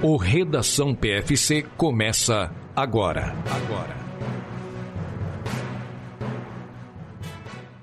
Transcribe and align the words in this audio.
O 0.00 0.16
Redação 0.16 0.94
PFC 0.94 1.64
começa 1.76 2.54
agora. 2.76 3.34
Agora. 3.50 3.96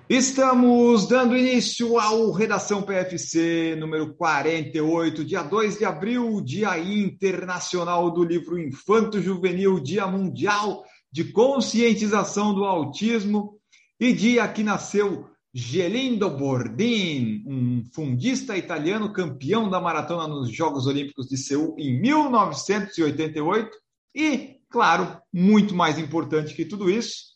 Estamos 0.09 1.09
dando 1.09 1.35
início 1.35 1.99
ao 1.99 2.31
Redação 2.31 2.83
PFC 2.83 3.75
número 3.77 4.15
48, 4.15 5.25
dia 5.25 5.43
2 5.43 5.77
de 5.77 5.83
abril, 5.83 6.39
Dia 6.39 6.79
Internacional 6.79 8.09
do 8.09 8.23
Livro 8.23 8.57
Infanto 8.57 9.21
Juvenil, 9.21 9.81
Dia 9.81 10.07
Mundial 10.07 10.85
de 11.11 11.25
Conscientização 11.33 12.53
do 12.53 12.63
Autismo 12.63 13.59
e 13.99 14.13
dia 14.13 14.47
que 14.47 14.63
nasceu 14.63 15.27
Gelindo 15.57 16.29
Bordin, 16.29 17.41
um 17.47 17.81
fundista 17.93 18.57
italiano 18.57 19.13
campeão 19.13 19.69
da 19.69 19.79
maratona 19.79 20.27
nos 20.27 20.53
Jogos 20.53 20.85
Olímpicos 20.85 21.29
de 21.29 21.37
Seul 21.37 21.73
em 21.79 21.97
1988. 22.01 23.71
E, 24.13 24.57
claro, 24.69 25.17
muito 25.31 25.73
mais 25.73 25.97
importante 25.97 26.53
que 26.53 26.65
tudo 26.65 26.89
isso, 26.89 27.27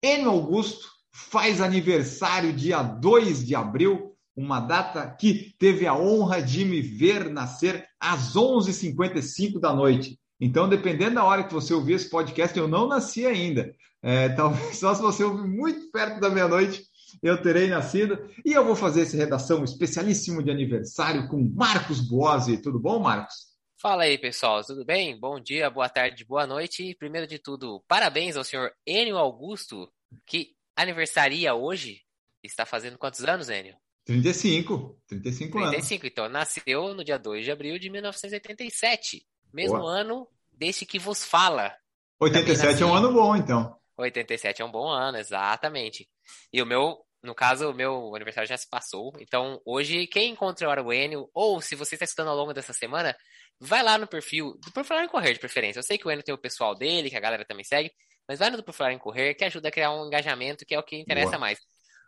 Enio 0.00 0.30
Augusto 0.30 0.86
faz 1.12 1.60
aniversário 1.60 2.52
dia 2.52 2.80
2 2.80 3.44
de 3.44 3.56
abril, 3.56 4.14
uma 4.36 4.60
data 4.60 5.08
que 5.08 5.52
teve 5.58 5.84
a 5.84 5.96
honra 5.96 6.40
de 6.40 6.64
me 6.64 6.80
ver 6.80 7.28
nascer 7.28 7.84
às 7.98 8.36
11h55 8.36 9.58
da 9.58 9.74
noite. 9.74 10.16
Então, 10.40 10.68
dependendo 10.68 11.16
da 11.16 11.24
hora 11.24 11.42
que 11.42 11.52
você 11.52 11.74
ouvir 11.74 11.94
esse 11.94 12.08
podcast, 12.08 12.56
eu 12.56 12.68
não 12.68 12.86
nasci 12.86 13.26
ainda. 13.26 13.74
É, 14.00 14.28
talvez 14.36 14.76
só 14.76 14.94
se 14.94 15.02
você 15.02 15.24
ouvir 15.24 15.48
muito 15.48 15.90
perto 15.90 16.20
da 16.20 16.30
meia-noite, 16.30 16.84
eu 17.22 17.40
terei 17.40 17.68
nascido. 17.68 18.18
E 18.44 18.52
eu 18.52 18.64
vou 18.64 18.76
fazer 18.76 19.02
essa 19.02 19.16
redação 19.16 19.64
especialíssimo 19.64 20.42
de 20.42 20.50
aniversário 20.50 21.28
com 21.28 21.42
Marcos 21.54 22.00
Boazzi. 22.00 22.60
Tudo 22.60 22.78
bom, 22.78 22.98
Marcos? 22.98 23.54
Fala 23.84 24.04
aí, 24.04 24.16
pessoal, 24.16 24.64
tudo 24.64 24.84
bem? 24.84 25.18
Bom 25.18 25.38
dia, 25.38 25.68
boa 25.68 25.90
tarde, 25.90 26.24
boa 26.24 26.46
noite. 26.46 26.96
Primeiro 26.98 27.26
de 27.26 27.38
tudo, 27.38 27.84
parabéns 27.86 28.34
ao 28.34 28.42
senhor 28.42 28.72
Enio 28.86 29.18
Augusto, 29.18 29.92
que 30.26 30.54
aniversaria 30.74 31.54
hoje. 31.54 32.00
Está 32.42 32.64
fazendo 32.64 32.96
quantos 32.96 33.22
anos, 33.24 33.50
Enio? 33.50 33.76
35, 34.06 34.98
35, 35.06 35.52
35 35.52 35.58
anos. 35.58 35.70
35, 35.70 36.06
então 36.06 36.28
nasceu 36.28 36.94
no 36.94 37.04
dia 37.04 37.18
2 37.18 37.44
de 37.44 37.50
abril 37.50 37.78
de 37.78 37.90
1987, 37.90 39.26
mesmo 39.52 39.78
boa. 39.78 40.00
ano 40.00 40.28
deste 40.52 40.86
que 40.86 40.98
vos 40.98 41.24
fala. 41.24 41.74
87 42.20 42.82
é 42.82 42.86
um 42.86 42.94
ano 42.94 43.12
bom, 43.12 43.36
então. 43.36 43.76
87 43.96 44.62
é 44.62 44.64
um 44.64 44.70
bom 44.70 44.88
ano, 44.88 45.18
exatamente. 45.18 46.08
E 46.52 46.60
o 46.62 46.66
meu, 46.66 46.98
no 47.22 47.34
caso, 47.34 47.70
o 47.70 47.74
meu 47.74 48.14
aniversário 48.14 48.48
já 48.48 48.56
se 48.56 48.68
passou. 48.68 49.12
Então, 49.18 49.60
hoje, 49.64 50.06
quem 50.06 50.32
encontra 50.32 50.82
o 50.82 50.92
Enio, 50.92 51.30
ou 51.32 51.60
se 51.60 51.74
você 51.74 51.94
está 51.94 52.04
estudando 52.04 52.28
ao 52.30 52.36
longo 52.36 52.52
dessa 52.52 52.72
semana, 52.72 53.16
vai 53.60 53.82
lá 53.82 53.96
no 53.98 54.06
perfil, 54.06 54.58
do 54.64 54.72
Profilar 54.72 55.04
em 55.04 55.08
Correr 55.08 55.32
de 55.32 55.40
preferência. 55.40 55.78
Eu 55.78 55.84
sei 55.84 55.98
que 55.98 56.06
o 56.06 56.10
Enio 56.10 56.24
tem 56.24 56.34
o 56.34 56.38
pessoal 56.38 56.74
dele, 56.74 57.10
que 57.10 57.16
a 57.16 57.20
galera 57.20 57.44
também 57.44 57.64
segue, 57.64 57.92
mas 58.28 58.38
vai 58.38 58.50
no 58.50 58.56
do 58.56 58.64
Profilar 58.64 58.92
em 58.92 58.98
Correr, 58.98 59.34
que 59.34 59.44
ajuda 59.44 59.68
a 59.68 59.72
criar 59.72 59.92
um 59.92 60.06
engajamento, 60.06 60.64
que 60.64 60.74
é 60.74 60.78
o 60.78 60.82
que 60.82 60.96
interessa 60.96 61.30
Boa. 61.32 61.38
mais. 61.38 61.58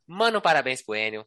Manda 0.07 0.39
um 0.39 0.41
parabéns 0.41 0.83
pro 0.83 0.95
Enio, 0.95 1.27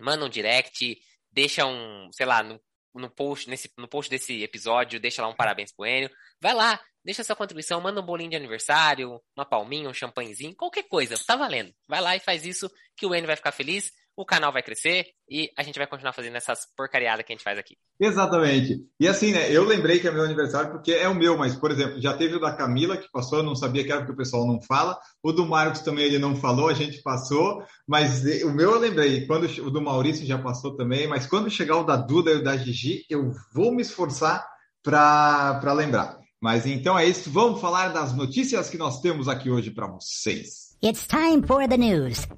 manda 0.00 0.24
um 0.24 0.28
direct, 0.28 0.98
deixa 1.30 1.66
um, 1.66 2.10
sei 2.12 2.26
lá, 2.26 2.42
no, 2.42 2.60
no 2.98 3.10
post, 3.10 3.48
nesse, 3.48 3.70
no 3.76 3.88
post 3.88 4.10
desse 4.10 4.42
episódio, 4.42 5.00
deixa 5.00 5.22
lá 5.22 5.28
um 5.28 5.34
parabéns 5.34 5.72
pro 5.72 5.86
Enio. 5.86 6.10
Vai 6.40 6.54
lá, 6.54 6.80
Deixa 7.06 7.22
sua 7.22 7.36
contribuição, 7.36 7.80
manda 7.80 8.00
um 8.00 8.04
bolinho 8.04 8.30
de 8.30 8.36
aniversário, 8.36 9.22
uma 9.36 9.46
palminha, 9.46 9.88
um 9.88 9.94
champanhezinho, 9.94 10.56
qualquer 10.56 10.82
coisa, 10.88 11.14
tá 11.24 11.36
valendo. 11.36 11.72
Vai 11.86 12.00
lá 12.00 12.16
e 12.16 12.18
faz 12.18 12.44
isso 12.44 12.68
que 12.96 13.06
o 13.06 13.14
N 13.14 13.24
vai 13.28 13.36
ficar 13.36 13.52
feliz, 13.52 13.92
o 14.16 14.24
canal 14.24 14.50
vai 14.50 14.62
crescer 14.62 15.08
e 15.28 15.50
a 15.56 15.62
gente 15.62 15.78
vai 15.78 15.86
continuar 15.86 16.14
fazendo 16.14 16.36
essas 16.36 16.60
porcariadas 16.74 17.24
que 17.24 17.32
a 17.32 17.36
gente 17.36 17.44
faz 17.44 17.58
aqui. 17.58 17.76
Exatamente. 18.00 18.80
E 18.98 19.06
assim, 19.06 19.32
né, 19.32 19.52
eu 19.52 19.62
lembrei 19.62 20.00
que 20.00 20.08
é 20.08 20.10
meu 20.10 20.24
aniversário 20.24 20.70
porque 20.70 20.92
é 20.92 21.06
o 21.06 21.14
meu, 21.14 21.36
mas, 21.36 21.54
por 21.54 21.70
exemplo, 21.70 22.00
já 22.00 22.16
teve 22.16 22.36
o 22.36 22.40
da 22.40 22.56
Camila 22.56 22.96
que 22.96 23.10
passou, 23.12 23.40
eu 23.40 23.44
não 23.44 23.54
sabia 23.54 23.84
que 23.84 23.92
era 23.92 24.00
porque 24.00 24.14
o 24.14 24.16
pessoal 24.16 24.46
não 24.46 24.60
fala. 24.62 24.98
O 25.22 25.32
do 25.32 25.44
Marcos 25.44 25.80
também 25.80 26.06
ele 26.06 26.18
não 26.18 26.34
falou, 26.34 26.68
a 26.68 26.74
gente 26.74 27.02
passou, 27.02 27.62
mas 27.86 28.24
o 28.42 28.50
meu 28.52 28.72
eu 28.72 28.78
lembrei. 28.78 29.26
Quando 29.26 29.44
o 29.44 29.70
do 29.70 29.82
Maurício 29.82 30.26
já 30.26 30.38
passou 30.38 30.74
também, 30.74 31.06
mas 31.06 31.26
quando 31.26 31.50
chegar 31.50 31.76
o 31.76 31.84
da 31.84 31.96
Duda 31.96 32.30
e 32.30 32.36
o 32.36 32.42
da 32.42 32.56
Gigi, 32.56 33.04
eu 33.10 33.32
vou 33.52 33.70
me 33.70 33.82
esforçar 33.82 34.46
para 34.82 35.72
lembrar. 35.74 36.18
Mas 36.40 36.64
então 36.64 36.98
é 36.98 37.04
isso, 37.04 37.30
vamos 37.30 37.60
falar 37.60 37.88
das 37.88 38.14
notícias 38.14 38.70
que 38.70 38.78
nós 38.78 39.00
temos 39.00 39.28
aqui 39.28 39.50
hoje 39.50 39.70
para 39.70 39.86
vocês. 39.86 40.65
It's 40.86 41.04
time 41.04 41.42
for 41.42 41.66
the 41.66 41.76
news. 41.76 42.28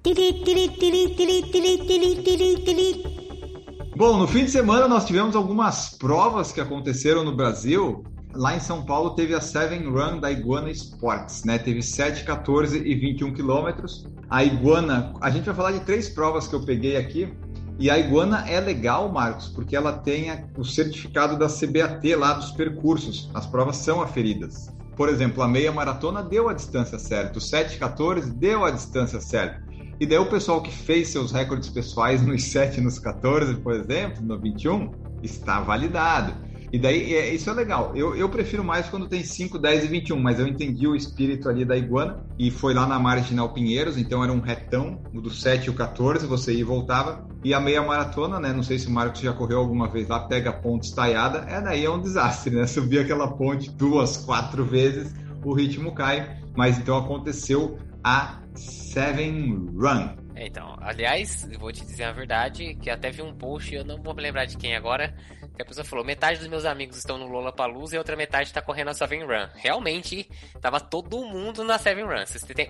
Bom, 3.95 4.17
no 4.17 4.27
fim 4.27 4.47
de 4.47 4.51
semana 4.51 4.89
nós 4.89 5.05
tivemos 5.05 5.37
algumas 5.37 5.91
provas 5.91 6.51
que 6.51 6.59
aconteceram 6.59 7.23
no 7.23 7.37
Brasil. 7.37 8.03
Lá 8.33 8.57
em 8.57 8.61
São 8.61 8.87
Paulo 8.87 9.11
teve 9.11 9.35
a 9.35 9.41
Seven 9.43 9.91
Run 9.91 10.19
da 10.19 10.33
Iguana 10.33 10.71
Sports, 10.71 11.45
né? 11.45 11.59
Teve 11.59 11.83
7, 11.83 12.25
14 12.25 12.79
e 12.79 12.95
21 12.95 13.35
quilômetros. 13.35 14.07
A 14.31 14.43
Iguana, 14.43 15.13
a 15.21 15.29
gente 15.29 15.45
vai 15.45 15.55
falar 15.55 15.73
de 15.73 15.81
três 15.81 16.09
provas 16.09 16.49
que 16.49 16.55
eu 16.55 16.65
peguei 16.65 16.97
aqui. 16.97 17.31
E 17.79 17.91
a 17.91 17.99
Iguana 17.99 18.49
é 18.49 18.59
legal, 18.59 19.13
Marcos, 19.13 19.49
porque 19.49 19.77
ela 19.77 19.93
tem 19.93 20.31
o 20.57 20.65
certificado 20.65 21.39
da 21.39 21.49
CBAT 21.49 22.17
lá 22.17 22.33
dos 22.33 22.51
percursos. 22.53 23.29
As 23.35 23.47
provas 23.47 23.77
são 23.77 24.01
aferidas. 24.01 24.73
Por 24.99 25.09
exemplo, 25.09 25.45
a 25.45 25.49
meia 25.49 25.71
maratona 25.71 26.25
deu 26.25 26.49
a 26.49 26.53
distância 26.53 26.99
certa, 26.99 27.39
o 27.39 27.41
7,14 27.41 28.33
deu 28.33 28.65
a 28.65 28.71
distância 28.73 29.21
certa. 29.21 29.63
E 30.01 30.05
daí 30.05 30.19
o 30.19 30.27
pessoal 30.27 30.61
que 30.61 30.73
fez 30.73 31.07
seus 31.09 31.31
recordes 31.31 31.69
pessoais 31.69 32.21
nos 32.27 32.43
7 32.43 32.79
e 32.79 32.81
nos 32.83 32.99
14, 32.99 33.55
por 33.59 33.75
exemplo, 33.75 34.21
no 34.25 34.37
21, 34.41 34.91
está 35.23 35.61
validado. 35.61 36.35
E 36.73 36.79
daí, 36.79 37.15
é, 37.15 37.35
isso 37.35 37.49
é 37.49 37.53
legal. 37.53 37.97
Eu, 37.97 38.15
eu 38.15 38.29
prefiro 38.29 38.63
mais 38.63 38.89
quando 38.89 39.09
tem 39.09 39.23
5, 39.23 39.59
10 39.59 39.85
e 39.85 39.87
21, 39.87 40.21
mas 40.21 40.39
eu 40.39 40.47
entendi 40.47 40.87
o 40.87 40.95
espírito 40.95 41.49
ali 41.49 41.65
da 41.65 41.77
iguana 41.77 42.23
e 42.39 42.51
foi 42.51 42.75
lá 42.75 42.87
na 42.87 42.99
Marginal 42.99 43.53
Pinheiros, 43.53 43.97
então 43.97 44.23
era 44.23 44.33
um 44.33 44.41
retão, 44.41 45.01
o 45.15 45.21
do 45.21 45.31
7 45.31 45.67
e 45.67 45.71
o 45.71 45.75
14, 45.75 46.27
você 46.27 46.53
ia 46.53 46.61
e 46.61 46.65
voltava. 46.65 47.27
E 47.43 47.55
a 47.55 47.61
meia 47.61 47.83
maratona, 47.83 48.39
né? 48.39 48.53
Não 48.53 48.63
sei 48.63 48.79
se 48.79 48.89
o 48.89 48.91
Marcos 48.91 49.21
já 49.21 49.33
correu 49.33 49.59
alguma 49.59 49.89
vez 49.89 50.09
lá, 50.09 50.21
pega 50.21 50.51
a 50.51 50.53
ponte 50.53 50.89
estaiada, 50.89 51.47
é 51.49 51.61
daí 51.61 51.85
é 51.85 51.91
um 51.91 52.01
desastre, 52.01 52.55
né? 52.55 52.67
Subir 52.69 53.01
aquela 53.01 53.29
ponte 53.37 53.71
duas, 53.71 54.19
quatro 54.19 54.65
vezes, 54.65 55.15
o 55.45 55.55
ritmo 55.55 55.95
cai. 55.95 56.39
Mas 56.57 56.79
então 56.79 56.99
aconteceu 56.99 57.79
a 58.03 58.41
Seven 58.55 59.71
Run. 59.77 60.17
É, 60.35 60.47
então, 60.47 60.77
aliás, 60.81 61.49
vou 61.59 61.73
te 61.73 61.85
dizer 61.85 62.05
a 62.05 62.13
verdade, 62.13 62.77
que 62.77 62.89
até 62.89 63.11
vi 63.11 63.23
um 63.23 63.35
post, 63.35 63.75
eu 63.75 63.85
não 63.85 64.01
vou 64.01 64.15
me 64.15 64.23
lembrar 64.23 64.45
de 64.45 64.57
quem 64.57 64.77
agora, 64.77 65.13
que 65.59 65.63
a 65.63 65.67
pessoa 65.67 65.85
falou, 65.85 66.05
metade 66.05 66.39
dos 66.39 66.47
meus 66.47 66.65
amigos 66.65 66.97
estão 66.97 67.19
no 67.19 67.27
Lollapalooza 67.27 67.97
e 67.97 67.99
a 67.99 68.01
outra 68.01 68.15
metade 68.15 68.49
está 68.49 68.63
correndo 68.63 68.91
a 68.91 68.95
Seven 68.95 69.25
Run. 69.25 69.49
Realmente, 69.57 70.31
tava 70.61 70.79
todo 70.79 71.25
mundo 71.25 71.65
na 71.65 71.77
Seven 71.79 72.05
Run. 72.05 72.23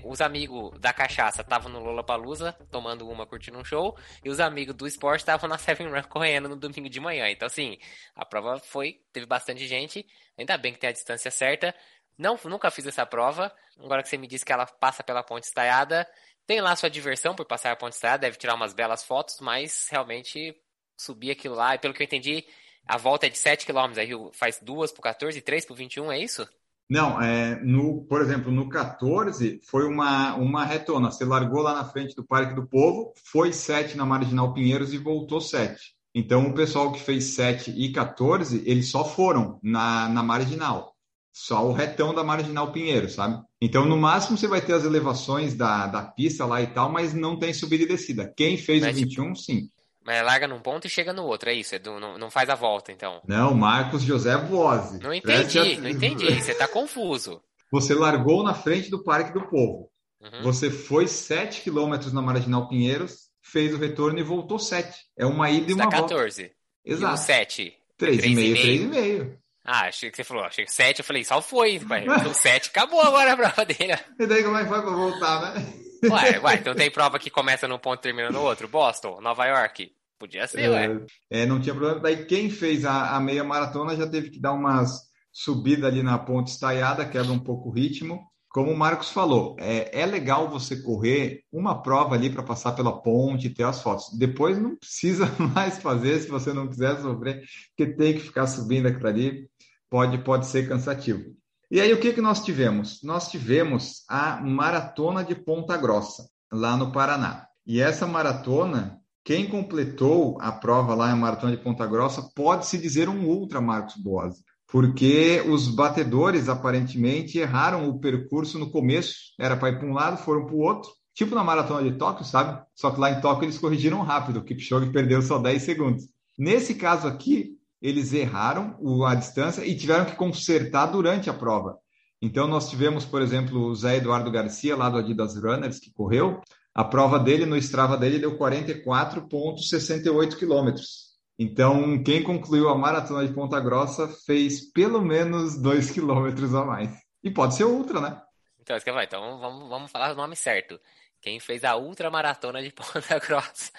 Os 0.04 0.22
amigos 0.22 0.78
da 0.80 0.90
cachaça 0.90 1.42
estavam 1.42 1.70
no 1.70 1.80
Lollapalooza, 1.80 2.54
tomando 2.70 3.06
uma, 3.06 3.26
curtindo 3.26 3.58
um 3.58 3.64
show, 3.64 3.94
e 4.24 4.30
os 4.30 4.40
amigos 4.40 4.74
do 4.74 4.86
esporte 4.86 5.20
estavam 5.20 5.50
na 5.50 5.58
Seven 5.58 5.90
Run 5.90 6.02
correndo 6.04 6.48
no 6.48 6.56
domingo 6.56 6.88
de 6.88 6.98
manhã. 6.98 7.28
Então, 7.28 7.44
assim, 7.44 7.76
a 8.16 8.24
prova 8.24 8.58
foi, 8.58 9.02
teve 9.12 9.26
bastante 9.26 9.66
gente, 9.66 10.06
ainda 10.38 10.56
bem 10.56 10.72
que 10.72 10.78
tem 10.78 10.88
a 10.88 10.92
distância 10.92 11.30
certa. 11.30 11.74
Não, 12.16 12.38
nunca 12.46 12.70
fiz 12.70 12.86
essa 12.86 13.04
prova. 13.04 13.54
Agora 13.78 14.02
que 14.02 14.08
você 14.08 14.16
me 14.16 14.26
disse 14.26 14.46
que 14.46 14.52
ela 14.52 14.64
passa 14.64 15.04
pela 15.04 15.22
ponte 15.22 15.44
estaiada, 15.44 16.08
tem 16.46 16.62
lá 16.62 16.74
sua 16.74 16.88
diversão 16.88 17.34
por 17.34 17.44
passar 17.44 17.70
a 17.70 17.76
ponte 17.76 17.92
estaiada, 17.92 18.22
deve 18.22 18.38
tirar 18.38 18.54
umas 18.54 18.72
belas 18.72 19.04
fotos, 19.04 19.40
mas 19.40 19.88
realmente 19.90 20.56
subir 20.96 21.30
aquilo 21.30 21.54
lá, 21.54 21.74
e 21.74 21.78
pelo 21.78 21.92
que 21.92 22.02
eu 22.02 22.06
entendi, 22.06 22.44
a 22.88 22.96
volta 22.96 23.26
é 23.26 23.28
de 23.28 23.36
7 23.36 23.66
km, 23.66 23.98
aí 23.98 24.10
faz 24.32 24.58
duas 24.62 24.90
por 24.90 25.02
14 25.02 25.38
e 25.38 25.42
3 25.42 25.66
por 25.66 25.76
21, 25.76 26.10
é 26.10 26.18
isso? 26.18 26.48
Não, 26.88 27.20
é, 27.20 27.62
no, 27.62 28.02
por 28.04 28.22
exemplo, 28.22 28.50
no 28.50 28.68
14 28.68 29.60
foi 29.62 29.86
uma, 29.86 30.34
uma 30.36 30.64
retona. 30.64 31.10
Você 31.10 31.22
largou 31.24 31.60
lá 31.60 31.74
na 31.74 31.84
frente 31.84 32.16
do 32.16 32.24
Parque 32.24 32.54
do 32.54 32.66
Povo, 32.66 33.12
foi 33.30 33.52
7 33.52 33.94
na 33.94 34.06
Marginal 34.06 34.54
Pinheiros 34.54 34.94
e 34.94 34.98
voltou 34.98 35.38
7. 35.38 35.94
Então, 36.14 36.46
o 36.46 36.54
pessoal 36.54 36.90
que 36.90 37.00
fez 37.00 37.24
7 37.34 37.74
e 37.76 37.92
14, 37.92 38.62
eles 38.64 38.90
só 38.90 39.04
foram 39.04 39.60
na, 39.62 40.08
na 40.08 40.22
Marginal. 40.22 40.94
Só 41.30 41.64
o 41.68 41.72
retão 41.72 42.14
da 42.14 42.24
Marginal 42.24 42.72
Pinheiro, 42.72 43.08
sabe? 43.08 43.40
Então, 43.60 43.84
no 43.84 43.96
máximo, 43.96 44.38
você 44.38 44.48
vai 44.48 44.62
ter 44.62 44.72
as 44.72 44.84
elevações 44.84 45.54
da, 45.54 45.86
da 45.86 46.02
pista 46.02 46.46
lá 46.46 46.62
e 46.62 46.66
tal, 46.68 46.90
mas 46.90 47.12
não 47.12 47.38
tem 47.38 47.52
subida 47.52 47.84
e 47.84 47.88
descida. 47.88 48.32
Quem 48.34 48.56
fez 48.56 48.82
mas, 48.82 48.96
o 48.96 49.00
21, 49.00 49.24
tipo, 49.24 49.36
sim. 49.36 49.70
Mas 50.08 50.24
larga 50.24 50.48
num 50.48 50.58
ponto 50.58 50.86
e 50.86 50.90
chega 50.90 51.12
no 51.12 51.22
outro, 51.26 51.50
é 51.50 51.52
isso? 51.52 51.74
É 51.74 51.78
do, 51.78 52.00
não, 52.00 52.16
não, 52.16 52.30
faz 52.30 52.48
a 52.48 52.54
volta, 52.54 52.90
então. 52.90 53.20
Não, 53.28 53.52
Marcos 53.52 54.02
José 54.02 54.34
Boase. 54.38 54.98
Não 55.00 55.12
entendi, 55.12 55.58
a... 55.58 55.80
não 55.82 55.90
entendi. 55.90 56.24
Você 56.40 56.54
tá 56.54 56.66
confuso. 56.66 57.42
Você 57.70 57.92
largou 57.92 58.42
na 58.42 58.54
frente 58.54 58.90
do 58.90 59.04
Parque 59.04 59.34
do 59.34 59.46
Povo. 59.50 59.90
Uhum. 60.18 60.44
Você 60.44 60.70
foi 60.70 61.06
7 61.06 61.60
quilômetros 61.60 62.10
na 62.10 62.22
Marginal 62.22 62.66
Pinheiros, 62.68 63.28
fez 63.42 63.74
o 63.74 63.76
retorno 63.76 64.18
e 64.18 64.22
voltou 64.22 64.58
7. 64.58 64.98
É 65.14 65.26
uma 65.26 65.50
ida 65.50 65.72
e 65.72 65.74
uma 65.74 65.90
14. 65.90 66.42
volta. 66.42 66.56
Exato. 66.86 67.12
E 67.12 67.14
o 67.14 67.16
7? 67.18 67.74
3,5, 68.00 68.90
3,5. 68.90 69.38
Ah, 69.62 69.88
achei 69.88 70.10
que 70.10 70.16
você 70.16 70.24
falou, 70.24 70.44
achei 70.44 70.64
que 70.64 70.72
7, 70.72 71.00
eu 71.00 71.04
falei, 71.04 71.22
só 71.22 71.42
foi, 71.42 71.76
o 72.26 72.32
7 72.32 72.70
acabou 72.70 73.02
agora 73.02 73.34
a 73.34 73.36
prova 73.36 73.66
dele. 73.66 73.94
E 74.18 74.26
daí 74.26 74.42
como 74.42 74.56
é 74.56 74.62
que 74.62 74.70
foi 74.70 74.80
pra 74.80 74.90
voltar, 74.90 75.54
né? 75.54 75.66
Ué, 76.04 76.38
ué, 76.38 76.54
então 76.56 76.74
tem 76.74 76.90
prova 76.90 77.18
que 77.18 77.28
começa 77.28 77.68
num 77.68 77.78
ponto 77.78 77.98
e 77.98 78.02
termina 78.02 78.30
no 78.30 78.40
outro. 78.40 78.68
Boston, 78.68 79.20
Nova 79.20 79.44
York. 79.44 79.92
Podia 80.18 80.46
ser, 80.46 80.60
é, 80.60 80.70
ué. 80.70 81.06
É, 81.30 81.46
não 81.46 81.60
tinha 81.60 81.74
problema. 81.74 82.00
Daí 82.00 82.24
quem 82.26 82.50
fez 82.50 82.84
a, 82.84 83.16
a, 83.16 83.20
meia 83.20 83.44
maratona 83.44 83.96
já 83.96 84.06
teve 84.06 84.30
que 84.30 84.40
dar 84.40 84.52
umas 84.52 85.08
subida 85.32 85.86
ali 85.86 86.02
na 86.02 86.18
ponte 86.18 86.50
estaiada, 86.50 87.08
quebra 87.08 87.32
um 87.32 87.38
pouco 87.38 87.68
o 87.68 87.72
ritmo. 87.72 88.26
Como 88.48 88.72
o 88.72 88.76
Marcos 88.76 89.10
falou, 89.10 89.54
é, 89.60 90.00
é 90.00 90.06
legal 90.06 90.50
você 90.50 90.82
correr 90.82 91.44
uma 91.52 91.82
prova 91.82 92.14
ali 92.14 92.30
para 92.30 92.42
passar 92.42 92.72
pela 92.72 93.00
ponte 93.00 93.46
e 93.46 93.54
ter 93.54 93.62
as 93.62 93.80
fotos. 93.80 94.10
Depois 94.18 94.58
não 94.58 94.74
precisa 94.74 95.26
mais 95.54 95.78
fazer 95.78 96.18
se 96.18 96.28
você 96.28 96.52
não 96.52 96.66
quiser 96.66 97.00
sofrer, 97.00 97.44
porque 97.76 97.94
tem 97.94 98.14
que 98.14 98.20
ficar 98.20 98.46
subindo 98.46 98.88
aquilo 98.88 99.06
ali, 99.06 99.48
pode, 99.88 100.18
pode 100.18 100.46
ser 100.46 100.68
cansativo. 100.68 101.36
E 101.70 101.80
aí 101.80 101.92
o 101.92 102.00
que, 102.00 102.14
que 102.14 102.20
nós 102.20 102.42
tivemos? 102.42 103.00
Nós 103.04 103.30
tivemos 103.30 104.02
a 104.08 104.40
Maratona 104.40 105.22
de 105.22 105.34
Ponta 105.34 105.76
Grossa, 105.76 106.26
lá 106.50 106.76
no 106.76 106.90
Paraná. 106.90 107.46
E 107.66 107.82
essa 107.82 108.06
maratona, 108.06 108.97
quem 109.28 109.46
completou 109.46 110.38
a 110.40 110.50
prova 110.50 110.94
lá 110.94 111.12
em 111.12 111.14
Maratona 111.14 111.54
de 111.54 111.62
Ponta 111.62 111.86
Grossa, 111.86 112.30
pode-se 112.34 112.78
dizer 112.78 113.10
um 113.10 113.26
ultra, 113.26 113.60
Marcos 113.60 113.94
Boas 113.96 114.36
porque 114.70 115.42
os 115.46 115.68
batedores 115.68 116.48
aparentemente 116.48 117.38
erraram 117.38 117.88
o 117.88 117.98
percurso 117.98 118.58
no 118.58 118.70
começo, 118.70 119.14
era 119.38 119.54
para 119.54 119.70
ir 119.70 119.78
para 119.78 119.88
um 119.88 119.92
lado, 119.92 120.18
foram 120.18 120.46
para 120.46 120.54
o 120.54 120.60
outro, 120.60 120.90
tipo 121.14 121.34
na 121.34 121.44
maratona 121.44 121.90
de 121.90 121.96
Tóquio, 121.96 122.24
sabe? 122.24 122.62
Só 122.74 122.90
que 122.90 123.00
lá 123.00 123.10
em 123.10 123.20
Tóquio 123.20 123.44
eles 123.44 123.58
corrigiram 123.58 124.02
rápido, 124.02 124.38
o 124.38 124.44
Kipchoge 124.44 124.90
perdeu 124.90 125.20
só 125.22 125.38
10 125.38 125.62
segundos. 125.62 126.04
Nesse 126.38 126.74
caso 126.74 127.06
aqui, 127.06 127.56
eles 127.80 128.12
erraram 128.12 128.76
a 129.06 129.14
distância 129.14 129.64
e 129.64 129.74
tiveram 129.74 130.04
que 130.04 130.16
consertar 130.16 130.86
durante 130.86 131.30
a 131.30 131.34
prova. 131.34 131.78
Então 132.20 132.46
nós 132.46 132.68
tivemos, 132.68 133.04
por 133.04 133.22
exemplo, 133.22 133.58
o 133.58 133.74
Zé 133.74 133.96
Eduardo 133.96 134.30
Garcia, 134.30 134.76
lá 134.76 134.90
do 134.90 134.98
Adidas 134.98 135.36
Runners, 135.36 135.78
que 135.78 135.92
correu, 135.92 136.40
a 136.78 136.84
prova 136.84 137.18
dele 137.18 137.44
no 137.44 137.56
Strava 137.56 137.96
dele 137.96 138.20
deu 138.20 138.38
44,68 138.38 140.38
quilômetros. 140.38 141.08
Então, 141.36 142.00
quem 142.04 142.22
concluiu 142.22 142.68
a 142.68 142.78
maratona 142.78 143.26
de 143.26 143.34
Ponta 143.34 143.58
Grossa 143.58 144.06
fez 144.24 144.70
pelo 144.70 145.02
menos 145.02 145.60
dois 145.60 145.90
quilômetros 145.90 146.54
a 146.54 146.64
mais. 146.64 146.88
E 147.20 147.32
pode 147.32 147.56
ser 147.56 147.64
ultra, 147.64 148.00
né? 148.00 148.22
Então, 148.60 148.76
então 149.02 149.40
vamos, 149.40 149.68
vamos 149.68 149.90
falar 149.90 150.12
o 150.12 150.14
nome 150.14 150.36
certo. 150.36 150.78
Quem 151.20 151.40
fez 151.40 151.64
a 151.64 151.76
ultra 151.76 152.12
maratona 152.12 152.62
de 152.62 152.70
Ponta 152.94 153.18
Grossa. 153.18 153.72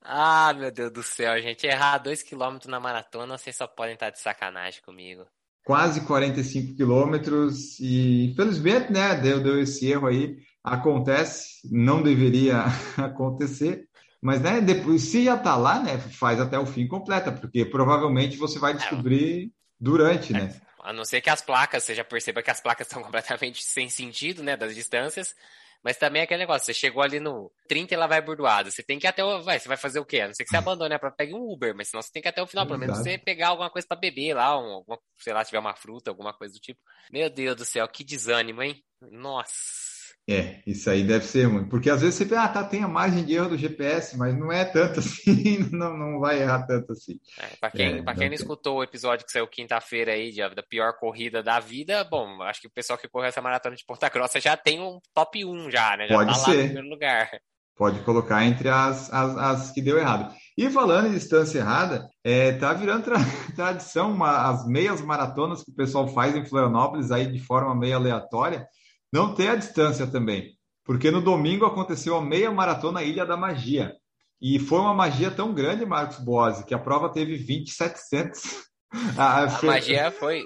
Ah, 0.00 0.52
meu 0.54 0.72
Deus 0.72 0.90
do 0.90 1.04
céu, 1.04 1.40
gente. 1.40 1.68
Errar 1.68 1.98
dois 1.98 2.20
quilômetros 2.20 2.68
na 2.68 2.80
maratona, 2.80 3.38
vocês 3.38 3.54
só 3.54 3.68
podem 3.68 3.94
estar 3.94 4.10
de 4.10 4.18
sacanagem 4.18 4.82
comigo. 4.82 5.24
Quase 5.64 6.04
45 6.04 6.74
quilômetros 6.74 7.78
e, 7.78 8.32
infelizmente, 8.32 8.92
né, 8.92 9.14
deu, 9.14 9.40
deu 9.40 9.60
esse 9.60 9.88
erro 9.88 10.08
aí. 10.08 10.36
Acontece, 10.62 11.60
não 11.70 12.02
deveria 12.02 12.64
acontecer. 12.96 13.88
Mas, 14.20 14.40
né, 14.40 14.60
depois, 14.60 15.02
se 15.02 15.24
já 15.24 15.36
tá 15.36 15.56
lá, 15.56 15.82
né, 15.82 15.98
faz 15.98 16.40
até 16.40 16.56
o 16.58 16.64
fim 16.64 16.86
completa, 16.86 17.32
porque 17.32 17.64
provavelmente 17.64 18.36
você 18.36 18.58
vai 18.58 18.72
descobrir 18.72 19.52
durante, 19.80 20.32
né? 20.32 20.54
É, 20.56 20.88
a 20.88 20.92
não 20.92 21.04
ser 21.04 21.20
que 21.20 21.28
as 21.28 21.42
placas, 21.42 21.82
você 21.82 21.94
já 21.94 22.04
perceba 22.04 22.42
que 22.42 22.50
as 22.50 22.60
placas 22.60 22.86
estão 22.86 23.02
completamente 23.02 23.64
sem 23.64 23.88
sentido, 23.88 24.42
né, 24.42 24.56
das 24.56 24.74
distâncias. 24.74 25.34
Mas 25.82 25.96
também 25.96 26.20
é 26.20 26.24
aquele 26.24 26.38
negócio, 26.38 26.64
você 26.64 26.72
chegou 26.72 27.02
ali 27.02 27.18
no 27.18 27.50
30 27.66 27.92
e 27.92 27.96
ela 27.96 28.06
vai 28.06 28.22
burdoada. 28.22 28.70
Você 28.70 28.84
tem 28.84 29.00
que 29.00 29.06
ir 29.06 29.08
até 29.08 29.24
o. 29.24 29.42
Vai, 29.42 29.58
você 29.58 29.66
vai 29.66 29.76
fazer 29.76 29.98
o 29.98 30.04
quê? 30.04 30.20
A 30.20 30.28
não 30.28 30.34
ser 30.34 30.44
que 30.44 30.50
você 30.50 30.56
abandone, 30.58 30.90
né? 30.90 30.98
Pra 30.98 31.10
pegar 31.10 31.36
um 31.36 31.52
Uber, 31.52 31.74
mas 31.74 31.88
senão 31.88 32.00
você 32.00 32.12
tem 32.12 32.22
que 32.22 32.28
ir 32.28 32.30
até 32.30 32.40
o 32.40 32.46
final, 32.46 32.64
pelo 32.66 32.78
menos 32.78 32.96
você 32.96 33.18
pegar 33.18 33.48
alguma 33.48 33.68
coisa 33.68 33.86
para 33.88 33.98
beber 33.98 34.34
lá, 34.34 34.56
um, 34.56 34.74
alguma, 34.74 34.98
sei 35.18 35.32
lá, 35.32 35.44
tiver 35.44 35.58
uma 35.58 35.74
fruta, 35.74 36.10
alguma 36.10 36.32
coisa 36.32 36.54
do 36.54 36.60
tipo. 36.60 36.78
Meu 37.10 37.28
Deus 37.28 37.56
do 37.56 37.64
céu, 37.64 37.88
que 37.88 38.04
desânimo, 38.04 38.62
hein? 38.62 38.80
Nossa. 39.00 39.91
É, 40.28 40.62
isso 40.66 40.88
aí 40.88 41.02
deve 41.02 41.24
ser 41.24 41.44
ruim. 41.46 41.68
Porque 41.68 41.90
às 41.90 42.00
vezes 42.00 42.14
você 42.14 42.24
pensa, 42.24 42.42
ah, 42.42 42.48
tá, 42.48 42.62
tem 42.64 42.82
a 42.82 42.88
margem 42.88 43.24
de 43.24 43.34
erro 43.34 43.50
do 43.50 43.58
GPS, 43.58 44.16
mas 44.16 44.36
não 44.38 44.52
é 44.52 44.64
tanto 44.64 45.00
assim, 45.00 45.68
não, 45.72 45.96
não 45.96 46.20
vai 46.20 46.40
errar 46.40 46.64
tanto 46.64 46.92
assim. 46.92 47.18
É, 47.38 47.56
para 47.60 47.70
quem, 47.70 47.98
é, 47.98 48.02
pra 48.02 48.14
quem 48.14 48.28
não 48.28 48.34
escutou 48.34 48.78
o 48.78 48.82
episódio 48.84 49.26
que 49.26 49.32
saiu 49.32 49.48
quinta-feira 49.48 50.12
aí, 50.12 50.30
de, 50.30 50.40
da 50.54 50.62
pior 50.62 50.94
corrida 50.98 51.42
da 51.42 51.58
vida, 51.58 52.04
bom, 52.04 52.40
acho 52.42 52.60
que 52.60 52.68
o 52.68 52.72
pessoal 52.72 52.98
que 52.98 53.08
correu 53.08 53.28
essa 53.28 53.42
maratona 53.42 53.74
de 53.74 53.84
Ponta 53.84 54.08
Grossa 54.08 54.40
já 54.40 54.56
tem 54.56 54.80
um 54.80 55.00
top 55.12 55.44
1 55.44 55.70
já, 55.70 55.96
né? 55.96 56.06
Já 56.06 56.14
Pode 56.14 56.30
tá 56.30 56.34
ser. 56.34 56.50
lá 56.50 56.56
no 56.56 56.62
primeiro 56.64 56.88
lugar. 56.88 57.30
Pode 57.74 58.00
colocar 58.00 58.44
entre 58.44 58.68
as, 58.68 59.12
as, 59.12 59.36
as, 59.36 59.70
que 59.72 59.82
deu 59.82 59.98
errado. 59.98 60.32
E 60.56 60.70
falando 60.70 61.08
em 61.08 61.12
distância 61.12 61.58
errada, 61.58 62.06
é, 62.22 62.52
tá 62.52 62.72
virando 62.74 63.02
tra 63.02 63.16
tradição 63.56 64.12
uma, 64.12 64.50
as 64.50 64.66
meias 64.68 65.00
maratonas 65.00 65.64
que 65.64 65.72
o 65.72 65.74
pessoal 65.74 66.06
faz 66.06 66.36
em 66.36 66.44
Florianópolis 66.44 67.10
aí 67.10 67.26
de 67.26 67.40
forma 67.40 67.74
meio 67.74 67.96
aleatória 67.96 68.68
não 69.12 69.34
tem 69.34 69.48
a 69.48 69.56
distância 69.56 70.06
também, 70.06 70.56
porque 70.84 71.10
no 71.10 71.20
domingo 71.20 71.66
aconteceu 71.66 72.16
a 72.16 72.24
meia 72.24 72.50
maratona 72.50 73.02
Ilha 73.02 73.26
da 73.26 73.36
Magia. 73.36 73.92
E 74.40 74.58
foi 74.58 74.80
uma 74.80 74.94
magia 74.94 75.30
tão 75.30 75.54
grande, 75.54 75.86
Marcos 75.86 76.18
Boazzi, 76.18 76.64
que 76.64 76.74
a 76.74 76.78
prova 76.78 77.10
teve 77.10 77.36
2,700. 77.36 78.72
A, 79.16 79.44
a 79.44 79.62
magia 79.62 80.10
foi. 80.10 80.44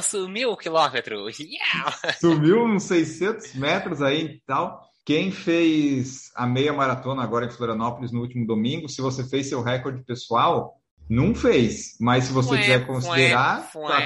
Sumiu 0.00 0.50
o 0.50 0.56
quilômetro! 0.56 1.28
Yeah! 1.28 1.98
Sumiu 2.20 2.64
uns 2.64 2.84
600 2.84 3.54
metros 3.56 4.00
aí 4.00 4.26
e 4.26 4.42
tal. 4.46 4.80
Quem 5.04 5.32
fez 5.32 6.30
a 6.36 6.46
meia 6.46 6.72
maratona 6.72 7.24
agora 7.24 7.46
em 7.46 7.50
Florianópolis 7.50 8.12
no 8.12 8.20
último 8.20 8.46
domingo, 8.46 8.88
se 8.88 9.02
você 9.02 9.28
fez 9.28 9.48
seu 9.48 9.60
recorde 9.60 10.04
pessoal, 10.04 10.76
não 11.08 11.34
fez. 11.34 11.96
Mas 12.00 12.26
se 12.26 12.32
você 12.32 12.56
quiser 12.58 12.86
considerar, 12.86 13.68
tá, 13.72 14.00